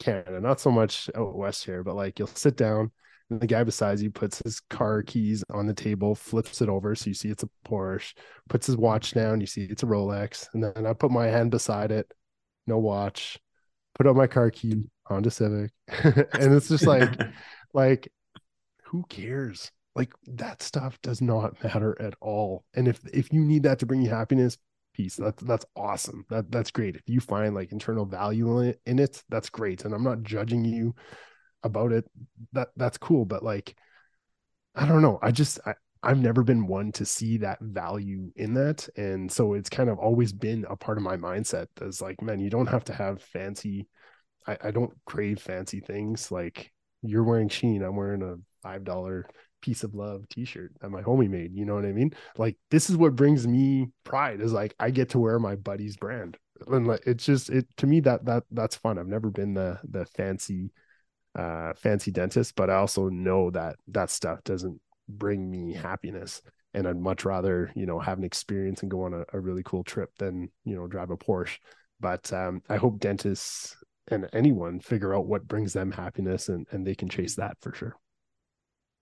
Canada, 0.00 0.40
not 0.40 0.60
so 0.60 0.70
much 0.70 1.08
out 1.14 1.36
west 1.36 1.64
here, 1.64 1.82
but 1.82 1.96
like 1.96 2.18
you'll 2.18 2.28
sit 2.28 2.56
down 2.56 2.90
and 3.30 3.40
the 3.40 3.46
guy 3.46 3.64
beside 3.64 4.00
you 4.00 4.10
puts 4.10 4.42
his 4.44 4.60
car 4.60 5.02
keys 5.02 5.44
on 5.50 5.66
the 5.66 5.74
table, 5.74 6.14
flips 6.14 6.60
it 6.60 6.68
over 6.68 6.94
so 6.94 7.08
you 7.08 7.14
see 7.14 7.30
it's 7.30 7.42
a 7.44 7.48
Porsche, 7.66 8.14
puts 8.48 8.66
his 8.66 8.76
watch 8.76 9.12
down, 9.12 9.40
you 9.40 9.46
see 9.46 9.64
it's 9.64 9.82
a 9.82 9.86
Rolex, 9.86 10.48
and 10.54 10.62
then 10.62 10.86
I 10.86 10.92
put 10.92 11.10
my 11.10 11.26
hand 11.26 11.50
beside 11.50 11.90
it, 11.90 12.12
no 12.66 12.78
watch, 12.78 13.38
put 13.94 14.06
up 14.06 14.16
my 14.16 14.26
car 14.26 14.50
key, 14.50 14.84
Honda 15.06 15.30
Civic, 15.30 15.72
and 15.88 16.54
it's 16.54 16.68
just 16.68 16.86
like, 16.86 17.10
like, 17.74 18.12
who 18.84 19.04
cares? 19.08 19.70
Like 19.94 20.12
that 20.26 20.62
stuff 20.62 20.98
does 21.02 21.20
not 21.20 21.62
matter 21.62 22.00
at 22.00 22.14
all. 22.20 22.64
And 22.74 22.88
if 22.88 23.00
if 23.12 23.32
you 23.32 23.44
need 23.44 23.64
that 23.64 23.78
to 23.80 23.86
bring 23.86 24.02
you 24.02 24.10
happiness, 24.10 24.56
peace. 24.92 25.16
That's 25.16 25.42
that's 25.42 25.66
awesome. 25.76 26.24
That 26.30 26.50
that's 26.50 26.70
great. 26.70 26.96
If 26.96 27.02
you 27.06 27.20
find 27.20 27.54
like 27.54 27.72
internal 27.72 28.06
value 28.06 28.58
in 28.60 28.68
it, 28.68 28.80
in 28.86 28.98
it, 28.98 29.22
that's 29.28 29.50
great. 29.50 29.84
And 29.84 29.94
I'm 29.94 30.04
not 30.04 30.22
judging 30.22 30.64
you 30.64 30.94
about 31.62 31.92
it. 31.92 32.04
That 32.52 32.68
that's 32.76 32.98
cool. 32.98 33.24
But 33.24 33.42
like, 33.42 33.74
I 34.74 34.86
don't 34.86 35.02
know. 35.02 35.18
I 35.22 35.30
just 35.30 35.60
I, 35.66 35.74
I've 36.02 36.20
never 36.20 36.42
been 36.42 36.66
one 36.66 36.90
to 36.92 37.04
see 37.06 37.38
that 37.38 37.60
value 37.60 38.32
in 38.34 38.54
that. 38.54 38.88
And 38.96 39.30
so 39.30 39.54
it's 39.54 39.70
kind 39.70 39.88
of 39.88 39.98
always 39.98 40.32
been 40.32 40.66
a 40.68 40.76
part 40.76 40.98
of 40.98 41.04
my 41.04 41.16
mindset 41.16 41.66
that's 41.76 42.00
like, 42.00 42.20
man, 42.20 42.40
you 42.40 42.50
don't 42.50 42.66
have 42.66 42.84
to 42.84 42.92
have 42.92 43.22
fancy, 43.22 43.86
I, 44.46 44.58
I 44.64 44.70
don't 44.72 44.92
crave 45.04 45.40
fancy 45.40 45.80
things. 45.80 46.32
Like 46.32 46.72
you're 47.02 47.22
wearing 47.24 47.48
Shein, 47.48 47.86
I'm 47.86 47.96
wearing 47.96 48.22
a 48.22 48.36
five 48.62 48.84
dollar 48.84 49.28
piece 49.60 49.84
of 49.84 49.94
love 49.94 50.28
t-shirt 50.28 50.72
that 50.80 50.90
my 50.90 51.02
homie 51.02 51.30
made. 51.30 51.54
You 51.54 51.64
know 51.64 51.74
what 51.74 51.86
I 51.86 51.92
mean? 51.92 52.12
Like 52.36 52.56
this 52.70 52.90
is 52.90 52.96
what 52.96 53.14
brings 53.14 53.46
me 53.46 53.88
pride 54.04 54.40
is 54.40 54.52
like 54.52 54.74
I 54.80 54.90
get 54.90 55.10
to 55.10 55.20
wear 55.20 55.38
my 55.38 55.54
buddy's 55.54 55.96
brand. 55.96 56.36
And 56.66 56.86
like 56.86 57.02
it's 57.06 57.24
just 57.24 57.48
it 57.50 57.66
to 57.76 57.86
me 57.86 58.00
that 58.00 58.24
that 58.24 58.44
that's 58.50 58.76
fun. 58.76 58.98
I've 58.98 59.06
never 59.06 59.30
been 59.30 59.54
the 59.54 59.78
the 59.88 60.04
fancy 60.06 60.72
uh 61.36 61.74
fancy 61.74 62.10
dentist, 62.10 62.56
but 62.56 62.70
I 62.70 62.74
also 62.76 63.08
know 63.08 63.50
that 63.50 63.76
that 63.88 64.10
stuff 64.10 64.42
doesn't 64.44 64.80
bring 65.18 65.50
me 65.50 65.72
happiness 65.72 66.42
and 66.74 66.86
I'd 66.86 66.96
much 66.96 67.24
rather, 67.24 67.70
you 67.74 67.86
know, 67.86 67.98
have 67.98 68.18
an 68.18 68.24
experience 68.24 68.82
and 68.82 68.90
go 68.90 69.04
on 69.04 69.14
a, 69.14 69.24
a 69.32 69.40
really 69.40 69.62
cool 69.64 69.84
trip 69.84 70.10
than, 70.18 70.50
you 70.64 70.74
know, 70.74 70.86
drive 70.86 71.10
a 71.10 71.16
Porsche. 71.16 71.58
But 72.00 72.32
um, 72.32 72.62
I 72.68 72.76
hope 72.76 72.98
dentists 72.98 73.76
and 74.08 74.28
anyone 74.32 74.80
figure 74.80 75.14
out 75.14 75.26
what 75.26 75.46
brings 75.46 75.72
them 75.72 75.92
happiness 75.92 76.48
and, 76.48 76.66
and 76.70 76.86
they 76.86 76.94
can 76.94 77.08
chase 77.08 77.36
that 77.36 77.56
for 77.60 77.72
sure. 77.74 77.94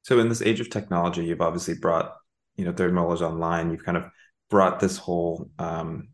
So 0.02 0.18
in 0.18 0.28
this 0.28 0.42
age 0.42 0.60
of 0.60 0.70
technology, 0.70 1.24
you've 1.24 1.40
obviously 1.40 1.74
brought, 1.74 2.14
you 2.56 2.64
know, 2.64 2.72
third 2.72 2.92
molars 2.92 3.22
online. 3.22 3.70
You've 3.70 3.84
kind 3.84 3.96
of 3.96 4.06
brought 4.48 4.80
this 4.80 4.96
whole, 4.96 5.50
um, 5.58 6.08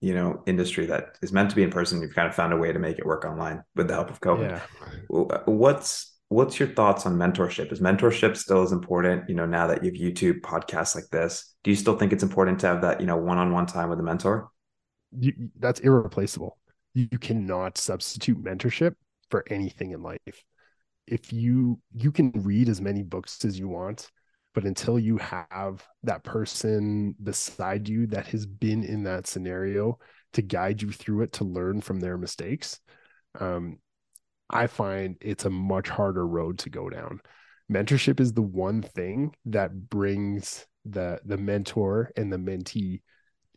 you 0.00 0.14
know, 0.14 0.42
industry 0.46 0.86
that 0.86 1.18
is 1.20 1.32
meant 1.32 1.50
to 1.50 1.56
be 1.56 1.62
in 1.62 1.70
person. 1.70 2.00
You've 2.00 2.14
kind 2.14 2.26
of 2.26 2.34
found 2.34 2.52
a 2.52 2.56
way 2.56 2.72
to 2.72 2.78
make 2.78 2.98
it 2.98 3.06
work 3.06 3.24
online 3.24 3.62
with 3.76 3.88
the 3.88 3.94
help 3.94 4.10
of 4.10 4.20
COVID. 4.20 4.60
Yeah. 5.10 5.38
What's 5.44 6.09
what's 6.30 6.60
your 6.60 6.68
thoughts 6.68 7.06
on 7.06 7.16
mentorship? 7.16 7.72
Is 7.72 7.80
mentorship 7.80 8.36
still 8.36 8.62
as 8.62 8.72
important? 8.72 9.28
You 9.28 9.34
know, 9.34 9.46
now 9.46 9.66
that 9.66 9.84
you 9.84 9.90
have 9.90 10.00
YouTube 10.00 10.40
podcasts 10.40 10.94
like 10.94 11.08
this, 11.10 11.54
do 11.64 11.70
you 11.70 11.76
still 11.76 11.98
think 11.98 12.12
it's 12.12 12.22
important 12.22 12.60
to 12.60 12.68
have 12.68 12.82
that, 12.82 13.00
you 13.00 13.06
know, 13.06 13.16
one-on-one 13.16 13.66
time 13.66 13.90
with 13.90 13.98
a 13.98 14.02
mentor? 14.02 14.48
You, 15.18 15.32
that's 15.58 15.80
irreplaceable. 15.80 16.56
You, 16.94 17.08
you 17.10 17.18
cannot 17.18 17.76
substitute 17.76 18.42
mentorship 18.42 18.94
for 19.28 19.44
anything 19.50 19.90
in 19.90 20.02
life. 20.02 20.44
If 21.08 21.32
you 21.32 21.80
you 21.92 22.12
can 22.12 22.30
read 22.30 22.68
as 22.68 22.80
many 22.80 23.02
books 23.02 23.44
as 23.44 23.58
you 23.58 23.68
want, 23.68 24.08
but 24.54 24.64
until 24.64 25.00
you 25.00 25.18
have 25.18 25.84
that 26.04 26.22
person 26.22 27.16
beside 27.20 27.88
you 27.88 28.06
that 28.08 28.28
has 28.28 28.46
been 28.46 28.84
in 28.84 29.02
that 29.02 29.26
scenario 29.26 29.98
to 30.34 30.42
guide 30.42 30.80
you 30.80 30.92
through 30.92 31.22
it 31.22 31.32
to 31.32 31.44
learn 31.44 31.80
from 31.80 31.98
their 31.98 32.16
mistakes, 32.16 32.78
um, 33.40 33.78
I 34.50 34.66
find 34.66 35.16
it's 35.20 35.44
a 35.44 35.50
much 35.50 35.88
harder 35.88 36.26
road 36.26 36.58
to 36.60 36.70
go 36.70 36.90
down. 36.90 37.20
Mentorship 37.70 38.20
is 38.20 38.32
the 38.32 38.42
one 38.42 38.82
thing 38.82 39.34
that 39.46 39.88
brings 39.88 40.66
the 40.84 41.20
the 41.24 41.36
mentor 41.36 42.10
and 42.16 42.32
the 42.32 42.38
mentee 42.38 43.00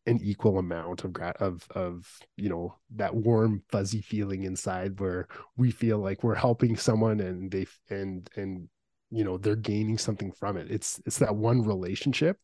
an 0.05 0.19
equal 0.21 0.59
amount 0.59 1.03
of 1.03 1.15
of 1.39 1.65
of 1.73 2.19
you 2.35 2.49
know 2.49 2.75
that 2.95 3.15
warm 3.15 3.63
fuzzy 3.71 4.01
feeling 4.01 4.43
inside 4.43 4.99
where 4.99 5.27
we 5.55 5.71
feel 5.71 5.99
like 5.99 6.23
we're 6.23 6.35
helping 6.35 6.75
someone 6.75 7.19
and 7.21 7.51
they 7.51 7.65
and 7.89 8.29
and 8.35 8.67
you 9.11 9.23
know 9.23 9.37
they're 9.37 9.55
gaining 9.55 9.97
something 9.97 10.31
from 10.31 10.57
it 10.57 10.69
it's 10.69 10.99
it's 11.05 11.19
that 11.19 11.35
one 11.35 11.61
relationship 11.61 12.37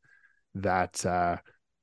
that 0.55 1.05
uh 1.05 1.35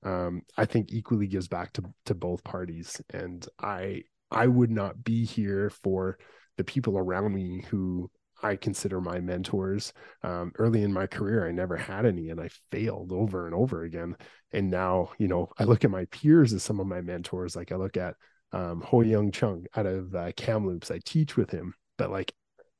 um 0.02 0.42
i 0.56 0.64
think 0.64 0.90
equally 0.90 1.26
gives 1.26 1.48
back 1.48 1.72
to 1.72 1.82
to 2.06 2.14
both 2.14 2.42
parties 2.42 3.00
and 3.12 3.46
i 3.60 4.00
i 4.30 4.46
would 4.46 4.70
not 4.70 5.04
be 5.04 5.24
here 5.24 5.70
for 5.70 6.16
the 6.56 6.64
people 6.64 6.98
around 6.98 7.34
me 7.34 7.64
who 7.68 8.10
I 8.42 8.56
consider 8.56 9.00
my 9.00 9.20
mentors. 9.20 9.92
Um, 10.22 10.52
early 10.58 10.82
in 10.82 10.92
my 10.92 11.06
career, 11.06 11.48
I 11.48 11.52
never 11.52 11.76
had 11.76 12.06
any, 12.06 12.30
and 12.30 12.40
I 12.40 12.50
failed 12.70 13.12
over 13.12 13.46
and 13.46 13.54
over 13.54 13.84
again. 13.84 14.16
And 14.52 14.70
now, 14.70 15.10
you 15.18 15.28
know, 15.28 15.50
I 15.58 15.64
look 15.64 15.84
at 15.84 15.90
my 15.90 16.04
peers 16.06 16.52
as 16.52 16.62
some 16.62 16.80
of 16.80 16.86
my 16.86 17.00
mentors. 17.00 17.56
Like 17.56 17.72
I 17.72 17.76
look 17.76 17.96
at 17.96 18.14
um, 18.52 18.80
Ho 18.82 19.00
Young 19.00 19.30
Chung 19.30 19.66
out 19.74 19.86
of 19.86 20.14
uh, 20.14 20.32
Kamloops. 20.36 20.90
I 20.90 21.00
teach 21.04 21.36
with 21.36 21.50
him, 21.50 21.74
but 21.96 22.10
like 22.10 22.32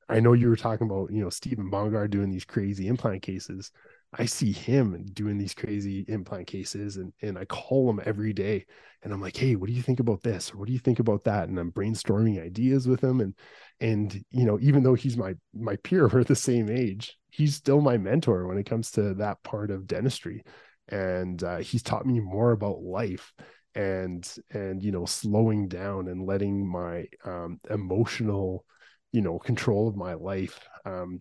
I 0.09 0.21
know 0.21 0.35
you 0.35 0.49
were 0.49 0.57
talking 0.57 0.87
about, 0.87 1.11
you 1.11 1.23
know, 1.23 1.31
Stephen 1.31 1.71
Bongard 1.71 2.11
doing 2.11 2.31
these 2.31 2.45
crazy 2.45 2.87
implant 2.87 3.23
cases. 3.23 3.73
I 4.19 4.25
see 4.25 4.53
him 4.53 5.05
doing 5.13 5.37
these 5.37 5.55
crazy 5.55 6.05
implant 6.09 6.47
cases 6.47 6.97
and, 6.97 7.13
and 7.21 7.39
I 7.39 7.45
call 7.45 7.91
him 7.91 8.01
every 8.05 8.33
day 8.33 8.65
and 9.03 9.13
I'm 9.13 9.21
like, 9.21 9.37
Hey, 9.37 9.57
what 9.57 9.69
do 9.69 9.75
you 9.75 9.83
think 9.83 10.01
about 10.01 10.23
this? 10.23 10.53
Or 10.53 10.59
what 10.59 10.67
do 10.67 10.73
you 10.73 10.79
think 10.79 11.01
about 11.01 11.25
that? 11.25 11.49
And 11.49 11.59
I'm 11.59 11.71
brainstorming 11.71 12.43
ideas 12.43 12.89
with 12.89 13.03
him. 13.03 13.21
And, 13.21 13.35
and, 13.81 14.25
you 14.31 14.47
know, 14.47 14.59
even 14.61 14.83
though 14.83 14.95
he's 14.95 15.17
my, 15.17 15.35
my 15.55 15.77
peer, 15.77 16.09
we're 16.13 16.25
the 16.25 16.35
same 16.35 16.71
age, 16.71 17.17
he's 17.31 17.55
still 17.55 17.81
my 17.81 17.99
mentor 17.99 18.47
when 18.47 18.59
it 18.59 18.67
comes 18.67 18.91
to 18.93 19.15
that 19.15 19.43
part 19.43 19.71
of 19.71 19.87
dentistry. 19.87 20.43
And 20.89 21.43
uh, 21.43 21.59
he's 21.59 21.83
taught 21.83 22.07
me 22.07 22.21
more 22.21 22.53
about 22.53 22.81
life 22.81 23.35
and, 23.75 24.27
and, 24.51 24.83
you 24.83 24.93
know, 24.93 25.05
slowing 25.05 25.69
down 25.69 26.09
and 26.09 26.25
letting 26.25 26.67
my 26.67 27.07
um, 27.25 27.61
emotional, 27.69 28.65
you 29.13 29.21
know, 29.21 29.39
control 29.39 29.89
of 29.89 29.97
my 29.97 30.15
life 30.15 30.59
um, 30.87 31.21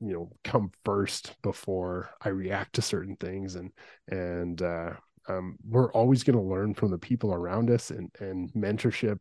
you 0.00 0.12
know 0.12 0.30
come 0.44 0.70
first 0.84 1.36
before 1.42 2.10
i 2.22 2.28
react 2.28 2.74
to 2.74 2.82
certain 2.82 3.16
things. 3.16 3.54
And 3.54 3.70
and 4.08 4.60
uh 4.62 4.92
um, 5.28 5.56
we're 5.64 5.92
always 5.92 6.24
going 6.24 6.38
to 6.38 6.42
learn 6.42 6.74
from 6.74 6.90
the 6.90 6.98
people 6.98 7.32
around 7.32 7.70
us 7.70 7.90
and 7.90 8.10
and 8.20 8.52
mentorship 8.52 9.18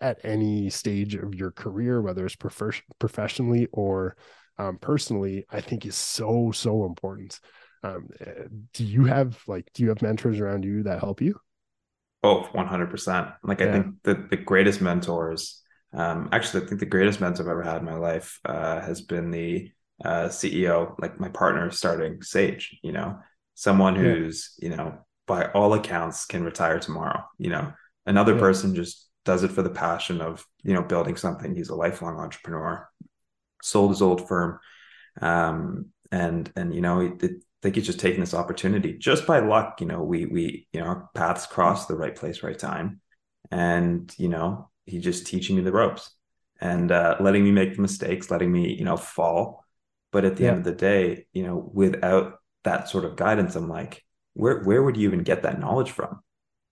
at 0.00 0.18
any 0.24 0.68
stage 0.70 1.14
of 1.14 1.34
your 1.34 1.50
career 1.50 2.02
whether 2.02 2.26
it's 2.26 2.36
prof- 2.36 2.82
professionally 2.98 3.66
or 3.72 4.16
um, 4.58 4.78
personally 4.78 5.44
i 5.50 5.60
think 5.60 5.86
is 5.86 5.96
so 5.96 6.50
so 6.52 6.84
important. 6.84 7.38
Um, 7.82 8.08
eh, 8.20 8.44
do 8.72 8.84
you 8.84 9.04
have 9.04 9.38
like 9.46 9.70
do 9.74 9.82
you 9.82 9.90
have 9.90 10.02
mentors 10.02 10.40
around 10.40 10.64
you 10.64 10.82
that 10.84 11.00
help 11.00 11.20
you? 11.20 11.38
Oh 12.22 12.48
100% 12.52 13.34
like 13.44 13.60
yeah. 13.60 13.68
i 13.68 13.72
think 13.72 13.86
the, 14.02 14.14
the 14.30 14.36
greatest 14.36 14.80
mentors 14.80 15.62
um, 15.92 16.28
actually 16.32 16.64
i 16.64 16.66
think 16.66 16.80
the 16.80 16.86
greatest 16.86 17.20
mentor 17.20 17.44
i've 17.44 17.48
ever 17.48 17.62
had 17.62 17.78
in 17.78 17.84
my 17.84 17.94
life 17.94 18.40
uh, 18.44 18.80
has 18.80 19.02
been 19.02 19.30
the 19.30 19.70
uh, 20.04 20.28
CEO, 20.28 20.94
like 21.00 21.18
my 21.18 21.28
partner 21.28 21.70
starting 21.70 22.22
Sage, 22.22 22.78
you 22.82 22.92
know, 22.92 23.18
someone 23.54 23.96
who's, 23.96 24.54
yeah. 24.58 24.70
you 24.70 24.76
know, 24.76 24.98
by 25.26 25.46
all 25.52 25.74
accounts 25.74 26.26
can 26.26 26.44
retire 26.44 26.78
tomorrow, 26.78 27.24
you 27.38 27.50
know, 27.50 27.72
another 28.04 28.34
yeah. 28.34 28.40
person 28.40 28.74
just 28.74 29.08
does 29.24 29.42
it 29.42 29.50
for 29.50 29.62
the 29.62 29.70
passion 29.70 30.20
of, 30.20 30.44
you 30.62 30.74
know, 30.74 30.82
building 30.82 31.16
something. 31.16 31.54
He's 31.54 31.70
a 31.70 31.74
lifelong 31.74 32.18
entrepreneur, 32.18 32.88
sold 33.62 33.90
his 33.90 34.02
old 34.02 34.28
firm. 34.28 34.60
Um, 35.20 35.86
and, 36.12 36.50
and, 36.54 36.74
you 36.74 36.80
know, 36.80 37.00
it, 37.00 37.22
it, 37.22 37.32
I 37.32 37.60
think 37.62 37.74
he's 37.74 37.86
just 37.86 37.98
taking 37.98 38.20
this 38.20 38.34
opportunity 38.34 38.96
just 38.98 39.26
by 39.26 39.40
luck, 39.40 39.80
you 39.80 39.86
know, 39.86 40.02
we, 40.02 40.26
we, 40.26 40.68
you 40.72 40.80
know, 40.80 40.86
our 40.86 41.10
paths 41.14 41.46
cross 41.46 41.86
the 41.86 41.96
right 41.96 42.14
place, 42.14 42.42
right 42.42 42.58
time. 42.58 43.00
And, 43.50 44.14
you 44.18 44.28
know, 44.28 44.70
he 44.84 44.98
just 45.00 45.26
teaching 45.26 45.56
me 45.56 45.62
the 45.62 45.72
ropes 45.72 46.10
and 46.60 46.92
uh, 46.92 47.16
letting 47.18 47.42
me 47.42 47.50
make 47.50 47.74
the 47.74 47.82
mistakes, 47.82 48.30
letting 48.30 48.52
me, 48.52 48.72
you 48.74 48.84
know, 48.84 48.96
fall 48.96 49.65
but 50.12 50.24
at 50.24 50.36
the 50.36 50.44
yeah. 50.44 50.50
end 50.50 50.58
of 50.58 50.64
the 50.64 50.72
day, 50.72 51.26
you 51.32 51.42
know, 51.42 51.70
without 51.72 52.38
that 52.64 52.88
sort 52.88 53.04
of 53.04 53.16
guidance, 53.16 53.56
I'm 53.56 53.68
like, 53.68 54.02
where 54.34 54.62
where 54.62 54.82
would 54.82 54.96
you 54.96 55.08
even 55.08 55.22
get 55.22 55.42
that 55.42 55.60
knowledge 55.60 55.90
from? 55.90 56.20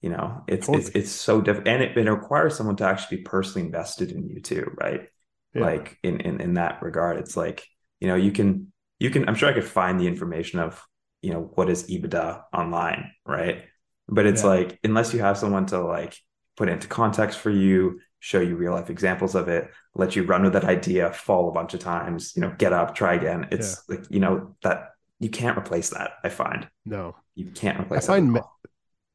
You 0.03 0.11
know, 0.11 0.45
it's 0.47 0.67
totally. 0.67 0.85
it's 0.85 0.95
it's 0.95 1.11
so 1.11 1.41
different, 1.41 1.69
and 1.69 1.83
it, 1.83 1.97
it 1.97 2.11
requires 2.11 2.57
someone 2.57 2.77
to 2.77 2.85
actually 2.85 3.19
be 3.19 3.23
personally 3.23 3.67
invested 3.67 4.13
in 4.13 4.29
you 4.29 4.41
too, 4.41 4.71
right? 4.81 5.09
Yeah. 5.55 5.63
Like 5.63 5.99
in 6.03 6.21
in 6.21 6.41
in 6.41 6.55
that 6.55 6.83
regard, 6.83 7.17
it's 7.19 7.37
like 7.37 7.67
you 8.01 8.09
know, 8.09 8.17
you 8.17 8.33
can 8.33 8.73
you 8.99 9.11
can. 9.11 9.29
I'm 9.29 9.35
sure 9.35 9.49
I 9.49 9.55
could 9.55 9.65
find 9.65 9.99
the 9.99 10.07
information 10.07 10.59
of 10.59 10.85
you 11.23 11.33
know 11.33 11.51
what 11.55 11.71
is 11.71 11.89
EBITDA 11.89 12.43
online, 12.53 13.13
right? 13.25 13.65
But 14.07 14.27
it's 14.27 14.43
yeah. 14.43 14.49
like 14.49 14.79
unless 14.85 15.15
you 15.15 15.21
have 15.21 15.39
someone 15.39 15.67
to 15.67 15.81
like 15.81 16.17
put 16.57 16.69
into 16.69 16.87
context 16.87 17.39
for 17.39 17.51
you, 17.51 18.01
show 18.25 18.41
you 18.41 18.57
real 18.57 18.73
life 18.73 18.89
examples 18.89 19.35
of 19.35 19.49
it, 19.49 19.71
let 19.95 20.17
you 20.17 20.23
run 20.23 20.43
with 20.45 20.55
that 20.55 20.65
idea, 20.65 21.13
fall 21.13 21.47
a 21.51 21.53
bunch 21.53 21.75
of 21.75 21.81
times, 21.81 22.33
you 22.35 22.41
know, 22.41 22.55
get 22.57 22.73
up, 22.73 22.95
try 22.95 23.13
again. 23.13 23.47
It's 23.53 23.85
yeah. 23.87 23.97
like, 23.97 24.07
you 24.11 24.19
know, 24.19 24.57
that 24.63 24.93
you 25.21 25.29
can't 25.29 25.59
replace 25.59 25.91
that, 25.91 26.13
I 26.25 26.31
find. 26.31 26.67
No. 26.87 27.17
You 27.35 27.51
can't 27.51 27.79
replace 27.79 28.09
I 28.09 28.15
find 28.15 28.33
me- 28.33 28.41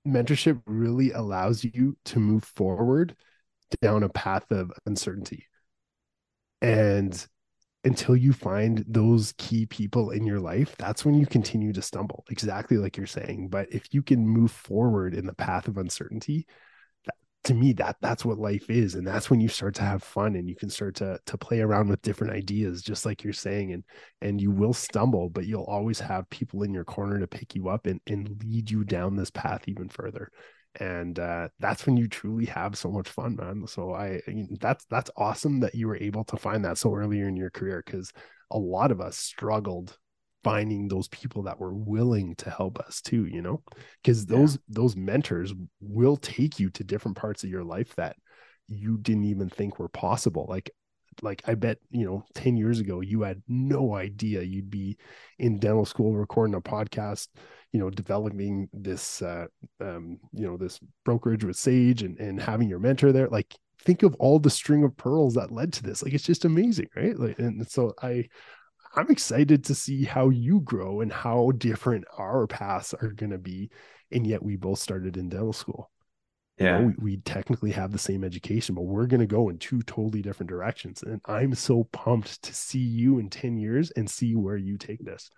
mentorship 0.08 0.62
really 0.68 1.12
allows 1.12 1.64
you 1.64 1.98
to 2.06 2.20
move 2.20 2.44
forward 2.44 3.16
down 3.82 4.04
a 4.04 4.10
path 4.10 4.52
of 4.52 4.72
uncertainty. 4.86 5.48
And 6.62 7.26
until 7.84 8.16
you 8.16 8.32
find 8.32 8.86
those 8.88 9.34
key 9.40 9.66
people 9.66 10.12
in 10.12 10.24
your 10.24 10.40
life, 10.40 10.76
that's 10.78 11.04
when 11.04 11.16
you 11.16 11.26
continue 11.26 11.74
to 11.74 11.82
stumble, 11.82 12.26
exactly 12.30 12.78
like 12.78 12.96
you're 12.96 13.08
saying. 13.08 13.48
But 13.50 13.74
if 13.74 13.92
you 13.92 14.04
can 14.04 14.28
move 14.28 14.52
forward 14.52 15.16
in 15.16 15.26
the 15.26 15.34
path 15.34 15.68
of 15.68 15.80
uncertainty, 15.80 16.46
to 17.50 17.56
me 17.56 17.74
that 17.74 17.96
that's 18.00 18.24
what 18.24 18.38
life 18.38 18.70
is 18.70 18.94
and 18.94 19.08
that's 19.08 19.32
when 19.32 19.42
you 19.42 19.48
start 19.48 19.74
to 19.74 19.82
have 19.82 20.04
fun 20.04 20.36
and 20.36 20.48
you 20.48 20.56
can 20.56 20.70
start 20.70 20.94
to 20.94 21.20
to 21.26 21.36
play 21.36 21.62
around 21.62 21.90
with 21.90 22.00
different 22.04 22.32
ideas 22.32 22.84
just 22.84 23.08
like 23.08 23.24
you're 23.24 23.34
saying 23.34 23.74
and 23.74 23.84
and 24.22 24.40
you 24.40 24.52
will 24.52 24.72
stumble 24.72 25.32
but 25.32 25.48
you'll 25.48 25.64
always 25.64 26.00
have 26.00 26.30
people 26.30 26.62
in 26.62 26.72
your 26.72 26.84
corner 26.84 27.20
to 27.20 27.26
pick 27.26 27.56
you 27.56 27.68
up 27.68 27.88
and 27.88 28.00
and 28.06 28.40
lead 28.44 28.70
you 28.70 28.84
down 28.84 29.16
this 29.16 29.32
path 29.32 29.64
even 29.68 29.90
further 29.90 30.32
and 30.80 31.18
uh, 31.18 31.48
that's 31.60 31.88
when 31.88 31.98
you 31.98 32.08
truly 32.08 32.46
have 32.46 32.78
so 32.78 32.92
much 32.92 33.10
fun 33.10 33.36
man 33.36 33.66
so 33.66 33.96
i 33.96 34.22
that's 34.60 34.86
that's 34.86 35.10
awesome 35.18 35.60
that 35.60 35.74
you 35.74 35.88
were 35.88 35.98
able 35.98 36.24
to 36.24 36.38
find 36.38 36.64
that 36.64 36.78
so 36.78 36.94
earlier 36.94 37.28
in 37.28 37.36
your 37.36 37.50
career 37.50 37.82
because 37.84 38.14
a 38.52 38.60
lot 38.60 38.92
of 38.92 39.02
us 39.02 39.18
struggled 39.18 39.98
finding 40.44 40.88
those 40.88 41.08
people 41.10 41.44
that 41.44 41.60
were 41.60 41.74
willing 41.74 42.36
to 42.36 42.50
help 42.50 42.80
us 42.80 43.02
too 43.02 43.26
you 43.26 43.42
know? 43.42 43.62
Because 44.02 44.26
those 44.26 44.56
yeah. 44.56 44.62
those 44.70 44.96
mentors 44.96 45.54
will 45.82 46.18
take 46.18 46.60
you 46.60 46.70
to 46.72 46.84
different 46.84 47.18
parts 47.18 47.44
of 47.44 47.50
your 47.50 47.64
life 47.64 47.96
that 47.96 48.16
you 48.68 48.98
didn't 48.98 49.26
even 49.26 49.50
think 49.50 49.80
were 49.80 49.90
possible. 49.90 50.46
Like 50.48 50.72
like 51.22 51.42
i 51.48 51.54
bet 51.54 51.78
you 51.92 52.06
know 52.06 52.24
10 52.36 52.56
years 52.56 52.80
ago 52.80 53.02
you 53.02 53.24
had 53.24 53.42
no 53.50 53.94
idea 53.94 54.42
you'd 54.42 54.70
be 54.70 54.96
in 55.38 55.60
dental 55.60 55.84
school 55.84 56.16
recording 56.16 56.56
a 56.56 56.62
podcast 56.62 57.28
you 57.72 57.80
know 57.80 57.90
developing 57.90 58.68
this 58.74 59.22
uh 59.22 59.46
um 59.82 60.18
you 60.34 60.46
know 60.46 60.58
this 60.58 60.80
brokerage 61.06 61.44
with 61.44 61.56
sage 61.56 62.04
and 62.04 62.18
and 62.20 62.42
having 62.42 62.70
your 62.70 62.80
mentor 62.80 63.12
there. 63.12 63.28
Like 63.28 63.56
think 63.84 64.04
of 64.04 64.16
all 64.16 64.40
the 64.40 64.50
string 64.50 64.84
of 64.84 64.98
pearls 64.98 65.36
that 65.36 65.52
led 65.52 65.72
to 65.74 65.84
this. 65.84 66.04
Like 66.04 66.14
it's 66.14 66.24
just 66.24 66.46
amazing 66.46 66.88
right? 66.96 67.18
Like 67.18 67.40
and 67.40 67.68
so 67.70 67.94
i 68.02 68.26
I'm 68.96 69.10
excited 69.10 69.64
to 69.66 69.76
see 69.76 70.04
how 70.04 70.30
you 70.30 70.62
grow 70.62 71.02
and 71.02 71.12
how 71.12 71.52
different 71.52 72.06
our 72.18 72.48
paths 72.48 72.94
are 72.94 73.12
going 73.12 73.32
to 73.32 73.38
be. 73.38 73.70
And 74.12 74.26
yet 74.26 74.42
we 74.42 74.56
both 74.56 74.80
started 74.80 75.18
in 75.18 75.30
dental 75.30 75.54
school. 75.54 75.92
Yeah. 76.58 76.80
You 76.80 76.86
know, 76.86 76.94
we, 76.98 77.12
we, 77.12 77.18
technically 77.18 77.72
have 77.72 77.92
the 77.92 77.98
same 77.98 78.24
education, 78.24 78.76
but 78.76 78.82
we're 78.82 79.06
going 79.06 79.22
to 79.22 79.28
go 79.28 79.48
in 79.48 79.60
two 79.60 79.82
totally 79.84 80.22
different 80.22 80.50
directions. 80.50 81.04
And 81.04 81.22
I'm 81.26 81.54
so 81.56 81.86
pumped 81.86 82.42
to 82.44 82.54
see 82.54 82.80
you 82.80 83.20
in 83.20 83.30
10 83.30 83.58
years 83.58 83.92
and 83.92 84.10
see 84.10 84.36
where 84.36 84.58
you 84.58 84.78
take 84.78 85.04
this. 85.06 85.30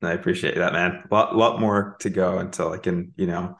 I 0.00 0.12
appreciate 0.12 0.54
that, 0.54 0.72
man. 0.72 1.02
A 1.10 1.14
lot, 1.14 1.36
lot 1.36 1.60
more 1.60 1.96
to 2.00 2.08
go 2.08 2.38
until 2.38 2.72
I 2.72 2.78
can, 2.78 3.12
you 3.16 3.26
know, 3.26 3.56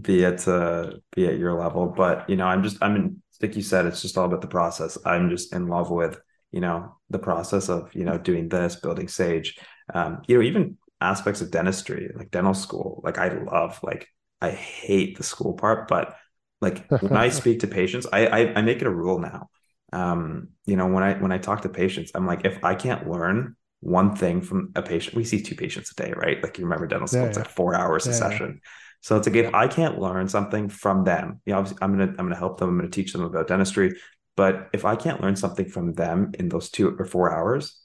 be 0.00 0.24
at 0.24 0.46
uh, 0.46 0.92
be 1.14 1.26
at 1.26 1.38
your 1.38 1.54
level. 1.54 1.88
But 1.88 2.28
you 2.30 2.36
know, 2.36 2.46
I'm 2.46 2.62
just 2.62 2.78
I'm 2.80 2.96
in 2.96 3.22
like 3.42 3.56
you 3.56 3.62
said, 3.62 3.86
it's 3.86 4.02
just 4.02 4.16
all 4.16 4.26
about 4.26 4.40
the 4.40 4.48
process. 4.48 4.96
I'm 5.04 5.30
just 5.30 5.52
in 5.52 5.66
love 5.66 5.90
with 5.90 6.18
you 6.52 6.60
know 6.60 6.96
the 7.10 7.18
process 7.18 7.68
of 7.68 7.94
you 7.94 8.04
know 8.04 8.18
doing 8.18 8.48
this 8.48 8.76
building 8.76 9.08
sage 9.08 9.58
um 9.94 10.22
you 10.26 10.36
know 10.36 10.42
even 10.42 10.76
aspects 11.00 11.40
of 11.40 11.50
dentistry 11.50 12.10
like 12.16 12.30
dental 12.30 12.54
school 12.54 13.00
like 13.04 13.18
i 13.18 13.28
love 13.28 13.78
like 13.82 14.08
i 14.40 14.50
hate 14.50 15.16
the 15.16 15.22
school 15.22 15.54
part 15.54 15.88
but 15.88 16.16
like 16.60 16.88
when 17.02 17.16
i 17.16 17.28
speak 17.40 17.60
to 17.60 17.66
patients 17.66 18.06
I, 18.12 18.26
I 18.26 18.54
i 18.54 18.62
make 18.62 18.80
it 18.80 18.86
a 18.86 18.90
rule 18.90 19.18
now. 19.18 19.50
Um 19.92 20.48
you 20.64 20.76
know 20.76 20.86
when 20.86 21.04
i 21.04 21.14
when 21.14 21.32
i 21.32 21.38
talk 21.38 21.62
to 21.62 21.68
patients 21.68 22.12
i'm 22.14 22.26
like 22.26 22.44
if 22.44 22.64
i 22.64 22.74
can't 22.74 23.08
learn 23.08 23.56
one 23.80 24.16
thing 24.16 24.40
from 24.40 24.72
a 24.74 24.82
patient 24.82 25.14
we 25.14 25.24
see 25.24 25.42
two 25.42 25.54
patients 25.54 25.92
a 25.92 26.02
day 26.02 26.12
right? 26.16 26.42
Like 26.42 26.58
you 26.58 26.64
remember 26.64 26.86
dental 26.86 27.06
school 27.06 27.22
yeah, 27.22 27.28
it's 27.28 27.38
like 27.38 27.48
four 27.48 27.74
hours 27.74 28.06
yeah, 28.06 28.12
a 28.12 28.14
session. 28.14 28.60
Yeah. 28.62 28.70
so 29.00 29.16
it's 29.16 29.26
like 29.26 29.36
if 29.36 29.54
i 29.54 29.68
can't 29.68 29.98
learn 29.98 30.28
something 30.28 30.68
from 30.68 31.04
them 31.04 31.40
you 31.44 31.52
know 31.52 31.64
i'm 31.82 31.92
gonna 31.92 32.08
i'm 32.18 32.26
gonna 32.26 32.36
help 32.36 32.58
them 32.58 32.70
i'm 32.70 32.78
gonna 32.78 32.90
teach 32.90 33.12
them 33.12 33.22
about 33.22 33.46
dentistry 33.46 33.94
but 34.36 34.68
if 34.72 34.84
I 34.84 34.96
can't 34.96 35.20
learn 35.20 35.36
something 35.36 35.68
from 35.68 35.94
them 35.94 36.32
in 36.38 36.48
those 36.48 36.70
two 36.70 36.96
or 36.98 37.04
four 37.04 37.32
hours, 37.32 37.78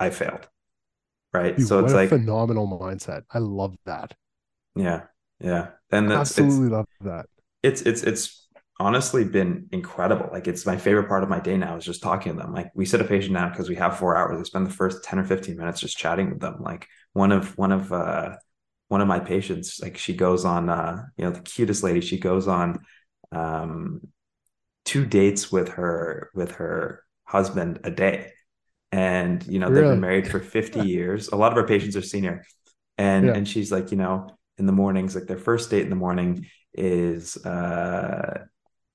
I 0.00 0.10
failed. 0.10 0.48
Right. 1.32 1.56
Dude, 1.56 1.66
so 1.66 1.84
it's 1.84 1.92
like 1.92 2.08
phenomenal 2.08 2.66
mindset. 2.66 3.22
I 3.30 3.38
love 3.38 3.76
that. 3.86 4.14
Yeah. 4.76 5.02
Yeah. 5.40 5.68
And 5.90 6.10
that's 6.10 6.38
absolutely 6.38 6.68
love 6.68 6.86
that. 7.02 7.26
It's 7.62 7.82
it's 7.82 8.02
it's 8.02 8.48
honestly 8.80 9.24
been 9.24 9.68
incredible. 9.72 10.28
Like 10.32 10.48
it's 10.48 10.66
my 10.66 10.76
favorite 10.76 11.08
part 11.08 11.22
of 11.22 11.28
my 11.28 11.40
day 11.40 11.56
now 11.56 11.76
is 11.76 11.84
just 11.84 12.02
talking 12.02 12.32
to 12.32 12.38
them. 12.38 12.52
Like 12.52 12.70
we 12.74 12.84
sit 12.84 13.00
a 13.00 13.04
patient 13.04 13.34
down 13.34 13.50
because 13.50 13.68
we 13.68 13.76
have 13.76 13.98
four 13.98 14.16
hours. 14.16 14.38
I 14.38 14.42
spend 14.44 14.66
the 14.66 14.72
first 14.72 15.04
10 15.04 15.18
or 15.18 15.24
15 15.24 15.56
minutes 15.56 15.80
just 15.80 15.98
chatting 15.98 16.30
with 16.30 16.40
them. 16.40 16.56
Like 16.60 16.86
one 17.12 17.32
of 17.32 17.56
one 17.58 17.72
of 17.72 17.92
uh 17.92 18.36
one 18.88 19.00
of 19.00 19.08
my 19.08 19.18
patients, 19.18 19.80
like 19.80 19.96
she 19.96 20.14
goes 20.14 20.44
on 20.44 20.68
uh, 20.68 21.04
you 21.16 21.24
know, 21.24 21.30
the 21.30 21.40
cutest 21.40 21.82
lady, 21.82 22.00
she 22.00 22.18
goes 22.18 22.46
on 22.48 22.80
um 23.32 24.00
two 24.84 25.04
dates 25.06 25.50
with 25.50 25.68
her 25.70 26.30
with 26.34 26.52
her 26.52 27.04
husband 27.24 27.80
a 27.84 27.90
day 27.90 28.30
and 28.92 29.46
you 29.46 29.58
know 29.58 29.68
really? 29.68 29.82
they've 29.82 29.90
been 29.92 30.00
married 30.00 30.28
for 30.28 30.40
50 30.40 30.80
years 30.88 31.28
a 31.28 31.36
lot 31.36 31.52
of 31.52 31.58
our 31.58 31.66
patients 31.66 31.96
are 31.96 32.02
senior 32.02 32.44
and 32.98 33.26
yeah. 33.26 33.34
and 33.34 33.48
she's 33.48 33.72
like 33.72 33.90
you 33.90 33.96
know 33.96 34.28
in 34.58 34.66
the 34.66 34.72
mornings 34.72 35.14
like 35.14 35.26
their 35.26 35.38
first 35.38 35.70
date 35.70 35.82
in 35.82 35.90
the 35.90 35.96
morning 35.96 36.46
is 36.74 37.36
uh 37.44 38.44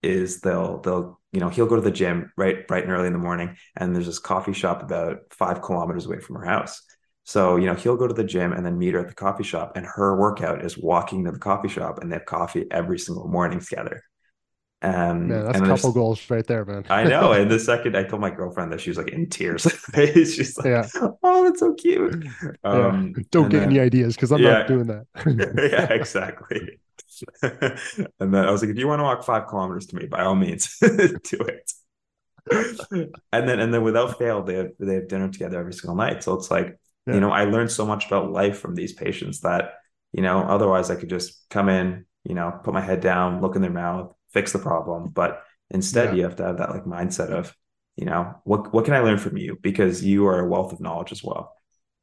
is 0.02 0.40
they'll 0.42 0.80
they'll 0.82 1.20
you 1.34 1.40
know 1.40 1.50
he'll 1.50 1.66
go 1.68 1.76
to 1.76 1.82
the 1.82 1.92
gym 1.92 2.32
right 2.38 2.68
bright 2.68 2.84
and 2.84 2.92
early 2.94 3.08
in 3.08 3.14
the 3.14 3.20
morning 3.20 3.56
and 3.76 3.94
there's 3.96 4.06
this 4.06 4.20
coffee 4.20 4.54
shop 4.54 4.82
about 4.82 5.18
five 5.32 5.62
kilometers 5.62 6.06
away 6.06 6.20
from 6.20 6.36
her 6.36 6.46
house 6.46 6.82
So, 7.26 7.58
you 7.58 7.68
know, 7.68 7.76
he'll 7.76 7.98
go 7.98 8.08
to 8.08 8.14
the 8.14 8.24
gym 8.24 8.54
and 8.54 8.66
then 8.66 8.80
meet 8.80 8.96
her 8.96 9.02
at 9.02 9.08
the 9.08 9.14
coffee 9.14 9.44
shop. 9.44 9.74
And 9.76 9.86
her 9.86 10.18
workout 10.18 10.66
is 10.66 10.78
walking 10.80 11.26
to 11.26 11.32
the 11.32 11.38
coffee 11.38 11.68
shop 11.68 12.00
and 12.00 12.10
they 12.12 12.16
have 12.16 12.26
coffee 12.26 12.66
every 12.72 12.98
single 12.98 13.28
morning 13.28 13.60
together. 13.60 14.02
Um, 14.82 15.28
Man, 15.28 15.44
that's 15.46 15.58
and 15.58 15.66
a 15.66 15.70
couple 15.70 15.92
goals 15.92 16.30
right 16.30 16.46
there, 16.48 16.64
man. 16.64 16.86
I 16.90 17.04
know. 17.04 17.34
And 17.34 17.52
the 17.52 17.60
second 17.72 17.98
I 17.98 18.04
told 18.04 18.22
my 18.22 18.30
girlfriend 18.30 18.72
that 18.72 18.80
she 18.80 18.90
was 18.90 18.98
like 18.98 19.10
in 19.10 19.28
tears, 19.30 19.64
she's 19.96 20.58
like, 20.58 20.68
Yeah. 20.68 20.88
"Oh, 21.22 21.44
that's 21.44 21.60
so 21.60 21.74
cute." 21.74 22.26
Yeah. 22.42 22.52
Um, 22.64 23.14
Don't 23.32 23.50
get 23.50 23.60
then- 23.60 23.70
any 23.72 23.80
ideas 23.82 24.16
because 24.16 24.32
I'm 24.32 24.40
Yeah. 24.42 24.60
not 24.60 24.68
doing 24.68 24.88
that. 24.88 25.06
yeah, 25.72 25.92
exactly. 25.94 26.80
and 28.20 28.34
then 28.34 28.46
I 28.46 28.52
was 28.52 28.62
like, 28.62 28.72
if 28.72 28.78
you 28.78 28.88
want 28.88 29.00
to 29.00 29.04
walk 29.04 29.24
five 29.24 29.48
kilometers 29.48 29.88
to 29.88 29.98
me, 29.98 30.06
by 30.06 30.24
all 30.24 30.36
means, 30.36 30.78
do 30.80 31.38
it. 31.42 31.72
and 33.32 33.48
then 33.50 33.60
and 33.60 33.74
then 33.74 33.84
without 33.84 34.18
fail, 34.18 34.44
they 34.44 34.56
have 34.56 34.72
they 34.80 34.96
have 34.96 35.08
dinner 35.08 35.30
together 35.30 35.60
every 35.60 35.74
single 35.74 35.96
night. 35.96 36.24
So 36.24 36.34
it's 36.36 36.50
like, 36.50 36.80
you 37.06 37.20
know, 37.20 37.32
I 37.32 37.44
learned 37.46 37.72
so 37.72 37.86
much 37.86 38.08
about 38.08 38.32
life 38.32 38.60
from 38.60 38.76
these 38.76 38.94
patients 38.94 39.42
that, 39.42 39.74
you 40.14 40.22
know, 40.22 40.40
otherwise 40.40 40.90
I 40.90 40.96
could 40.96 41.10
just 41.10 41.46
come 41.50 41.70
in, 41.70 42.06
you 42.24 42.34
know, 42.36 42.60
put 42.64 42.74
my 42.74 42.82
head 42.82 43.02
down, 43.02 43.42
look 43.42 43.56
in 43.56 43.62
their 43.62 43.72
mouth, 43.72 44.14
fix 44.32 44.52
the 44.54 44.60
problem. 44.60 45.10
But 45.10 45.44
instead 45.70 46.10
Yeah. 46.10 46.16
you 46.16 46.24
have 46.24 46.36
to 46.38 46.44
have 46.44 46.58
that 46.58 46.72
like 46.72 46.86
mindset 46.86 47.30
of, 47.30 47.56
you 47.96 48.06
know, 48.06 48.36
what 48.44 48.74
what 48.74 48.86
can 48.86 48.94
I 48.94 49.00
learn 49.00 49.18
from 49.18 49.38
you? 49.38 49.58
Because 49.62 50.04
you 50.04 50.28
are 50.28 50.40
a 50.40 50.48
wealth 50.50 50.74
of 50.74 50.80
knowledge 50.80 51.12
as 51.12 51.24
well. 51.24 51.54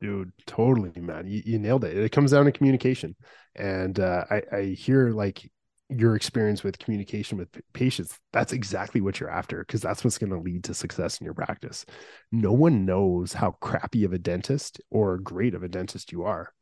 Dude, 0.00 0.32
totally, 0.46 0.92
man. 1.00 1.26
You, 1.26 1.42
you 1.44 1.58
nailed 1.58 1.84
it. 1.84 1.96
It 1.96 2.12
comes 2.12 2.32
down 2.32 2.44
to 2.44 2.52
communication. 2.52 3.16
And 3.54 3.98
uh, 3.98 4.24
I, 4.30 4.42
I 4.52 4.62
hear 4.64 5.10
like 5.10 5.50
your 5.88 6.16
experience 6.16 6.62
with 6.62 6.78
communication 6.78 7.38
with 7.38 7.48
patients. 7.72 8.18
That's 8.32 8.52
exactly 8.52 9.00
what 9.00 9.20
you're 9.20 9.30
after 9.30 9.60
because 9.60 9.80
that's 9.80 10.04
what's 10.04 10.18
going 10.18 10.32
to 10.32 10.38
lead 10.38 10.64
to 10.64 10.74
success 10.74 11.18
in 11.18 11.24
your 11.24 11.34
practice. 11.34 11.86
No 12.30 12.52
one 12.52 12.84
knows 12.84 13.32
how 13.32 13.52
crappy 13.52 14.04
of 14.04 14.12
a 14.12 14.18
dentist 14.18 14.80
or 14.90 15.18
great 15.18 15.54
of 15.54 15.62
a 15.62 15.68
dentist 15.68 16.12
you 16.12 16.24
are. 16.24 16.52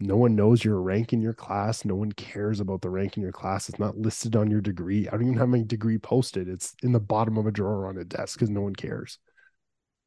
No 0.00 0.16
one 0.16 0.36
knows 0.36 0.64
your 0.64 0.80
rank 0.80 1.12
in 1.12 1.20
your 1.20 1.34
class. 1.34 1.84
No 1.84 1.96
one 1.96 2.12
cares 2.12 2.60
about 2.60 2.82
the 2.82 2.90
rank 2.90 3.16
in 3.16 3.22
your 3.22 3.32
class. 3.32 3.68
It's 3.68 3.80
not 3.80 3.98
listed 3.98 4.36
on 4.36 4.50
your 4.50 4.60
degree. 4.60 5.08
I 5.08 5.12
don't 5.12 5.22
even 5.26 5.38
have 5.38 5.48
my 5.48 5.62
degree 5.62 5.98
posted. 5.98 6.48
It's 6.48 6.74
in 6.82 6.92
the 6.92 7.00
bottom 7.00 7.36
of 7.36 7.46
a 7.46 7.50
drawer 7.52 7.86
on 7.88 7.98
a 7.98 8.04
desk 8.04 8.38
because 8.38 8.50
no 8.50 8.60
one 8.62 8.76
cares 8.76 9.18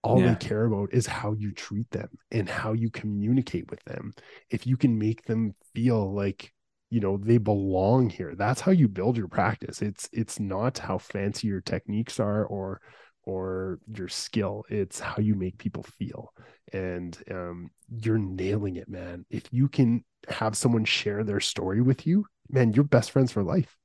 all 0.03 0.19
Yeah. 0.19 0.29
they 0.29 0.36
care 0.36 0.65
about 0.65 0.93
is 0.93 1.05
how 1.05 1.33
you 1.33 1.51
treat 1.51 1.89
them 1.91 2.10
and 2.31 2.50
how 2.50 2.74
you 2.74 2.89
communicate 2.89 3.69
with 3.69 3.83
them 3.83 4.13
if 4.50 4.65
you 4.65 4.75
can 4.77 4.98
make 4.98 5.25
them 5.25 5.53
feel 5.75 6.12
like 6.13 6.51
you 6.89 7.00
know 7.00 7.17
they 7.17 7.38
belong 7.38 8.10
here 8.10 8.33
that's 8.36 8.62
how 8.62 8.71
you 8.71 8.88
build 8.88 9.15
your 9.15 9.27
practice 9.27 9.81
it's 9.81 10.10
it's 10.12 10.39
not 10.39 10.79
how 10.79 10.98
fancy 10.98 11.48
your 11.48 11.62
techniques 11.62 12.19
are 12.19 12.45
or 12.45 12.81
or 13.24 13.80
your 13.96 14.08
skill 14.08 14.66
it's 14.70 15.00
how 15.00 15.16
you 15.18 15.36
make 15.36 15.58
people 15.58 15.84
feel 15.84 16.34
and 16.74 17.18
um 17.32 17.70
you're 17.90 18.18
nailing 18.18 18.75
it 18.78 18.90
man 18.90 19.25
if 19.30 19.44
you 19.51 19.68
can 19.68 20.04
have 20.30 20.56
someone 20.56 20.86
share 20.86 21.24
their 21.24 21.40
story 21.40 21.82
with 21.82 22.08
you 22.08 22.25
man 22.50 22.74
you're 22.74 22.84
best 22.84 23.12
friends 23.12 23.32
for 23.32 23.44
life 23.44 23.78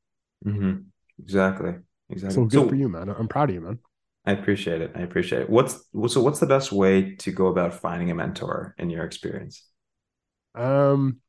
Mm-hmm. 0.44 0.74
Exactly. 1.18 1.74
Exactly. 2.10 2.42
so 2.42 2.44
good 2.44 2.68
for 2.68 2.74
you 2.74 2.88
man 2.88 3.08
i'm 3.08 3.28
proud 3.28 3.48
of 3.50 3.54
you 3.54 3.60
man 3.60 3.78
I 4.24 4.32
appreciate 4.32 4.80
it. 4.80 4.90
I 4.94 5.02
appreciate 5.02 5.42
it. 5.42 5.50
What's 5.50 5.84
so? 6.08 6.20
What's 6.20 6.40
the 6.40 6.46
best 6.46 6.72
way 6.72 7.14
to 7.16 7.30
go 7.30 7.46
about 7.46 7.74
finding 7.74 8.10
a 8.10 8.14
mentor 8.14 8.74
in 8.76 8.90
your 8.90 9.04
experience? 9.04 9.62
Um, 10.54 11.20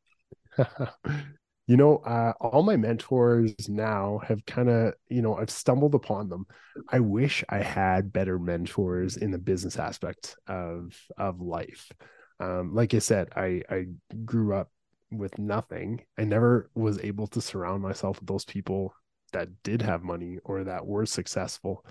you 1.67 1.75
know, 1.75 1.97
uh, 1.97 2.31
all 2.39 2.63
my 2.63 2.77
mentors 2.77 3.53
now 3.67 4.21
have 4.25 4.45
kind 4.45 4.69
of, 4.69 4.93
you 5.09 5.21
know, 5.21 5.36
I've 5.36 5.50
stumbled 5.50 5.95
upon 5.95 6.29
them. 6.29 6.45
I 6.89 7.01
wish 7.01 7.43
I 7.50 7.57
had 7.57 8.13
better 8.13 8.39
mentors 8.39 9.17
in 9.17 9.31
the 9.31 9.38
business 9.38 9.77
aspect 9.77 10.38
of 10.47 10.97
of 11.17 11.41
life. 11.41 11.91
Um, 12.39 12.74
like 12.74 12.93
I 12.93 13.00
said, 13.00 13.29
I 13.36 13.63
I 13.69 13.86
grew 14.24 14.55
up 14.55 14.71
with 15.12 15.38
nothing. 15.38 16.01
I 16.17 16.24
never 16.24 16.69
was 16.74 17.00
able 17.00 17.27
to 17.27 17.41
surround 17.41 17.83
myself 17.83 18.19
with 18.19 18.27
those 18.27 18.45
people 18.45 18.93
that 19.33 19.50
did 19.63 19.81
have 19.81 20.03
money 20.03 20.38
or 20.45 20.63
that 20.63 20.86
were 20.86 21.05
successful 21.05 21.86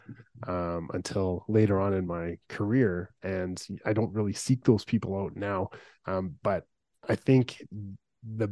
um, 0.46 0.88
until 0.94 1.44
later 1.48 1.78
on 1.78 1.92
in 1.92 2.06
my 2.06 2.38
career. 2.48 3.12
And 3.22 3.62
I 3.84 3.92
don't 3.92 4.14
really 4.14 4.32
seek 4.32 4.64
those 4.64 4.84
people 4.86 5.18
out 5.18 5.36
now. 5.36 5.68
Um, 6.06 6.36
but 6.42 6.64
I 7.06 7.14
think 7.14 7.62
the 8.24 8.48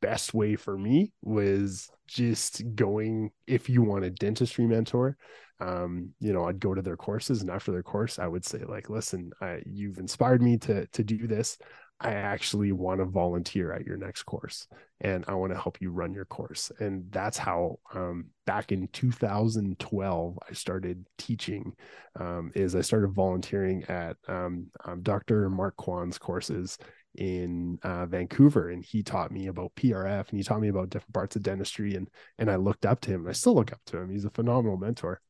best 0.00 0.34
way 0.34 0.56
for 0.56 0.76
me 0.76 1.12
was 1.22 1.90
just 2.06 2.62
going 2.74 3.30
if 3.46 3.68
you 3.68 3.82
want 3.82 4.04
a 4.04 4.10
dentistry 4.10 4.66
mentor 4.66 5.16
um 5.60 6.10
you 6.20 6.32
know 6.32 6.44
i'd 6.44 6.60
go 6.60 6.74
to 6.74 6.82
their 6.82 6.96
courses 6.96 7.40
and 7.42 7.50
after 7.50 7.70
their 7.72 7.82
course 7.82 8.18
i 8.18 8.26
would 8.26 8.44
say 8.44 8.58
like 8.66 8.88
listen 8.88 9.30
I, 9.40 9.62
you've 9.66 9.98
inspired 9.98 10.42
me 10.42 10.56
to 10.58 10.86
to 10.86 11.04
do 11.04 11.26
this. 11.26 11.58
I 12.00 12.12
actually 12.12 12.70
want 12.70 13.00
to 13.00 13.06
volunteer 13.06 13.72
at 13.72 13.84
your 13.84 13.96
next 13.96 14.22
course 14.22 14.68
and 15.00 15.24
i 15.26 15.34
want 15.34 15.52
to 15.52 15.58
help 15.60 15.80
you 15.80 15.90
run 15.90 16.14
your 16.14 16.26
course. 16.26 16.70
And 16.78 17.10
that's 17.10 17.36
how 17.36 17.80
um 17.92 18.26
back 18.46 18.70
in 18.70 18.86
2012 18.88 20.38
i 20.48 20.52
started 20.52 21.04
teaching 21.18 21.72
um 22.18 22.52
is 22.54 22.76
i 22.76 22.80
started 22.80 23.08
volunteering 23.08 23.82
at 23.84 24.16
um, 24.28 24.68
um 24.84 25.02
dr 25.02 25.50
mark 25.50 25.76
kwan's 25.76 26.18
courses 26.18 26.78
in 27.18 27.80
uh, 27.82 28.06
Vancouver, 28.06 28.70
and 28.70 28.84
he 28.84 29.02
taught 29.02 29.32
me 29.32 29.48
about 29.48 29.74
PRF, 29.74 30.30
and 30.30 30.38
he 30.38 30.44
taught 30.44 30.60
me 30.60 30.68
about 30.68 30.88
different 30.88 31.12
parts 31.12 31.34
of 31.34 31.42
dentistry, 31.42 31.96
and 31.96 32.08
and 32.38 32.50
I 32.50 32.56
looked 32.56 32.86
up 32.86 33.00
to 33.02 33.10
him, 33.10 33.22
and 33.22 33.28
I 33.28 33.32
still 33.32 33.54
look 33.56 33.72
up 33.72 33.80
to 33.86 33.98
him. 33.98 34.08
He's 34.08 34.24
a 34.24 34.30
phenomenal 34.30 34.76
mentor 34.76 35.20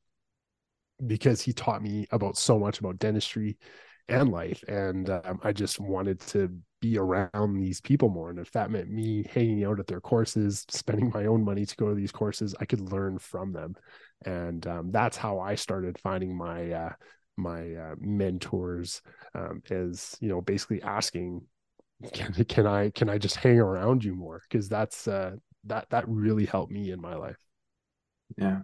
because 1.06 1.40
he 1.40 1.52
taught 1.52 1.82
me 1.82 2.06
about 2.10 2.36
so 2.36 2.58
much 2.58 2.80
about 2.80 2.98
dentistry 2.98 3.56
and 4.06 4.30
life, 4.30 4.62
and 4.68 5.08
um, 5.08 5.40
I 5.42 5.52
just 5.52 5.80
wanted 5.80 6.20
to 6.20 6.54
be 6.80 6.98
around 6.98 7.58
these 7.58 7.80
people 7.80 8.10
more. 8.10 8.30
And 8.30 8.38
if 8.38 8.50
that 8.52 8.70
meant 8.70 8.90
me 8.90 9.24
hanging 9.32 9.64
out 9.64 9.80
at 9.80 9.86
their 9.86 10.00
courses, 10.00 10.66
spending 10.68 11.10
my 11.14 11.24
own 11.24 11.42
money 11.42 11.64
to 11.64 11.76
go 11.76 11.88
to 11.88 11.94
these 11.94 12.12
courses, 12.12 12.54
I 12.60 12.66
could 12.66 12.80
learn 12.92 13.18
from 13.18 13.52
them, 13.52 13.76
and 14.26 14.66
um, 14.66 14.90
that's 14.90 15.16
how 15.16 15.40
I 15.40 15.54
started 15.54 15.98
finding 15.98 16.36
my 16.36 16.70
uh, 16.70 16.92
my 17.38 17.72
uh, 17.72 17.94
mentors. 17.98 19.00
Um, 19.34 19.62
is 19.70 20.18
you 20.20 20.28
know 20.28 20.42
basically 20.42 20.82
asking 20.82 21.46
can, 22.12 22.32
can 22.44 22.66
i 22.66 22.90
can 22.90 23.08
i 23.08 23.18
just 23.18 23.36
hang 23.36 23.58
around 23.58 24.04
you 24.04 24.14
more? 24.14 24.42
Because 24.48 24.68
that's 24.68 25.08
uh 25.08 25.32
that 25.64 25.86
that 25.90 26.08
really 26.08 26.46
helped 26.46 26.72
me 26.72 26.90
in 26.90 27.00
my 27.00 27.14
life. 27.14 27.36
Yeah. 28.36 28.60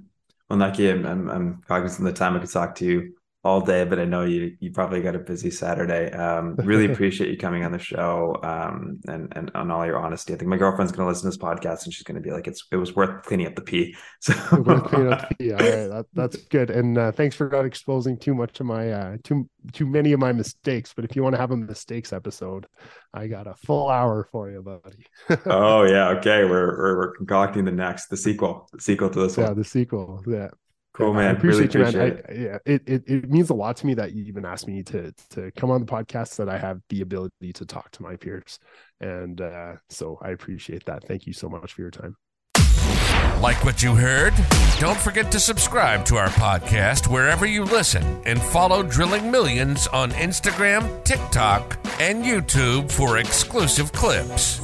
Well, 0.48 0.58
Nekky, 0.58 0.92
I'm, 0.92 1.06
I'm 1.06 1.30
I'm 1.30 1.62
cognizant 1.62 2.06
of 2.06 2.14
the 2.14 2.18
time 2.18 2.36
I 2.36 2.38
could 2.40 2.50
talk 2.50 2.74
to 2.76 2.84
you 2.84 3.14
all 3.44 3.61
day, 3.61 3.85
but 3.85 3.98
I 3.98 4.07
know 4.07 4.24
you 4.24 4.57
you 4.59 4.72
probably 4.72 5.02
got 5.02 5.14
a 5.14 5.18
busy 5.18 5.50
Saturday. 5.50 6.11
Um, 6.11 6.57
really 6.57 6.87
appreciate 6.92 7.30
you 7.30 7.37
coming 7.37 7.62
on 7.62 7.72
the 7.72 7.78
show 7.78 8.37
um, 8.42 9.00
and 9.07 9.30
and 9.37 9.50
on 9.54 9.70
all 9.70 9.85
your 9.85 9.98
honesty. 9.98 10.33
I 10.33 10.37
think 10.37 10.48
my 10.48 10.57
girlfriend's 10.57 10.92
gonna 10.92 11.09
listen 11.09 11.30
to 11.30 11.37
this 11.37 11.44
podcast 11.44 11.85
and 11.85 11.92
she's 11.92 12.04
gonna 12.04 12.20
be 12.20 12.30
like, 12.30 12.46
it's 12.46 12.66
it 12.72 12.76
was 12.76 12.96
worth 12.96 13.22
cleaning 13.24 13.46
up 13.46 13.54
the 13.54 13.62
pee. 13.62 13.94
So 14.20 14.33
Worth 14.62 14.85
cleaning 14.85 15.12
up 15.12 15.28
the- 15.38 15.44
yeah, 15.44 15.52
all 15.52 15.59
right, 15.59 15.88
that, 15.90 16.07
that's 16.14 16.37
good 16.44 16.70
and 16.70 16.96
uh, 16.96 17.12
thanks 17.12 17.37
for 17.37 17.48
not 17.50 17.66
exposing 17.66 18.16
too 18.18 18.35
much 18.35 18.59
of 18.61 18.66
my 18.66 18.90
uh 18.90 19.16
too 19.22 19.48
too 19.72 19.87
many 19.87 20.12
of 20.12 20.20
my 20.20 20.33
mistakes 20.33 20.92
but 20.94 21.04
if 21.04 21.14
you 21.16 21.22
want 21.22 21.35
to 21.35 21.40
have 21.40 21.50
a 21.50 21.57
mistakes 21.57 22.12
episode 22.12 22.66
i 23.14 23.26
got 23.26 23.46
a 23.46 23.54
full 23.54 23.88
hour 23.90 24.26
for 24.33 24.50
you 24.50 24.62
buddy 24.62 25.07
oh 25.46 25.83
yeah, 25.85 26.09
okay. 26.09 26.44
We're, 26.44 26.76
we're 26.78 26.96
we're 26.96 27.16
concocting 27.16 27.64
the 27.64 27.70
next 27.72 28.09
the 28.09 28.16
sequel, 28.16 28.68
the 28.72 28.80
sequel 28.80 29.11
to 29.11 29.20
this 29.20 29.37
yeah 29.37 29.44
one. 29.44 29.50
Yeah, 29.52 29.54
the 29.54 29.64
sequel 29.64 30.22
yeah 30.26 30.48
Cool, 30.94 31.12
Yeah, 31.12 31.20
I 31.20 31.33
man. 31.33 31.40
Really 31.42 31.64
appreciate 31.64 31.74
you, 31.74 31.80
man. 31.80 32.11
appreciate 32.11 32.24
I, 32.28 32.42
yeah, 32.42 32.59
it, 32.64 32.83
it 32.87 33.02
it 33.07 33.30
means 33.30 33.50
a 33.50 33.54
lot 33.54 33.76
to 33.78 33.87
me 33.87 33.94
that 33.94 34.12
you 34.12 34.24
even 34.24 34.44
asked 34.44 34.68
me 34.68 34.83
to 34.85 35.12
to 35.30 35.50
come 35.57 35.70
on 35.70 35.80
the 35.80 35.87
podcast. 35.87 36.37
That 36.37 36.48
I 36.48 36.57
have 36.57 36.80
the 36.88 37.00
ability 37.00 37.52
to 37.54 37.66
talk 37.66 37.90
to 37.92 38.02
my 38.02 38.16
peers, 38.16 38.59
and 39.00 39.40
uh, 39.40 39.74
so 39.88 40.18
I 40.22 40.30
appreciate 40.30 40.85
that. 40.87 41.04
Thank 41.07 41.26
you 41.26 41.33
so 41.33 41.48
much 41.48 41.72
for 41.72 41.83
your 41.83 41.90
time. 41.90 42.16
Like 43.40 43.64
what 43.64 43.83
you 43.83 43.94
heard? 43.94 44.35
Don't 44.78 44.98
forget 44.98 45.30
to 45.33 45.40
subscribe 45.40 46.04
to 46.07 46.16
our 46.16 46.28
podcast 46.28 47.09
wherever 47.09 47.44
you 47.44 47.64
listen 47.64 48.22
and 48.24 48.40
follow 48.40 48.83
Drilling 48.83 49.30
Millions 49.30 49.87
on 49.88 50.12
Instagram, 50.12 51.02
TikTok, 51.04 51.78
and 52.00 52.24
YouTube 52.24 52.90
for 52.90 53.18
exclusive 53.18 53.92
clips. 53.92 54.61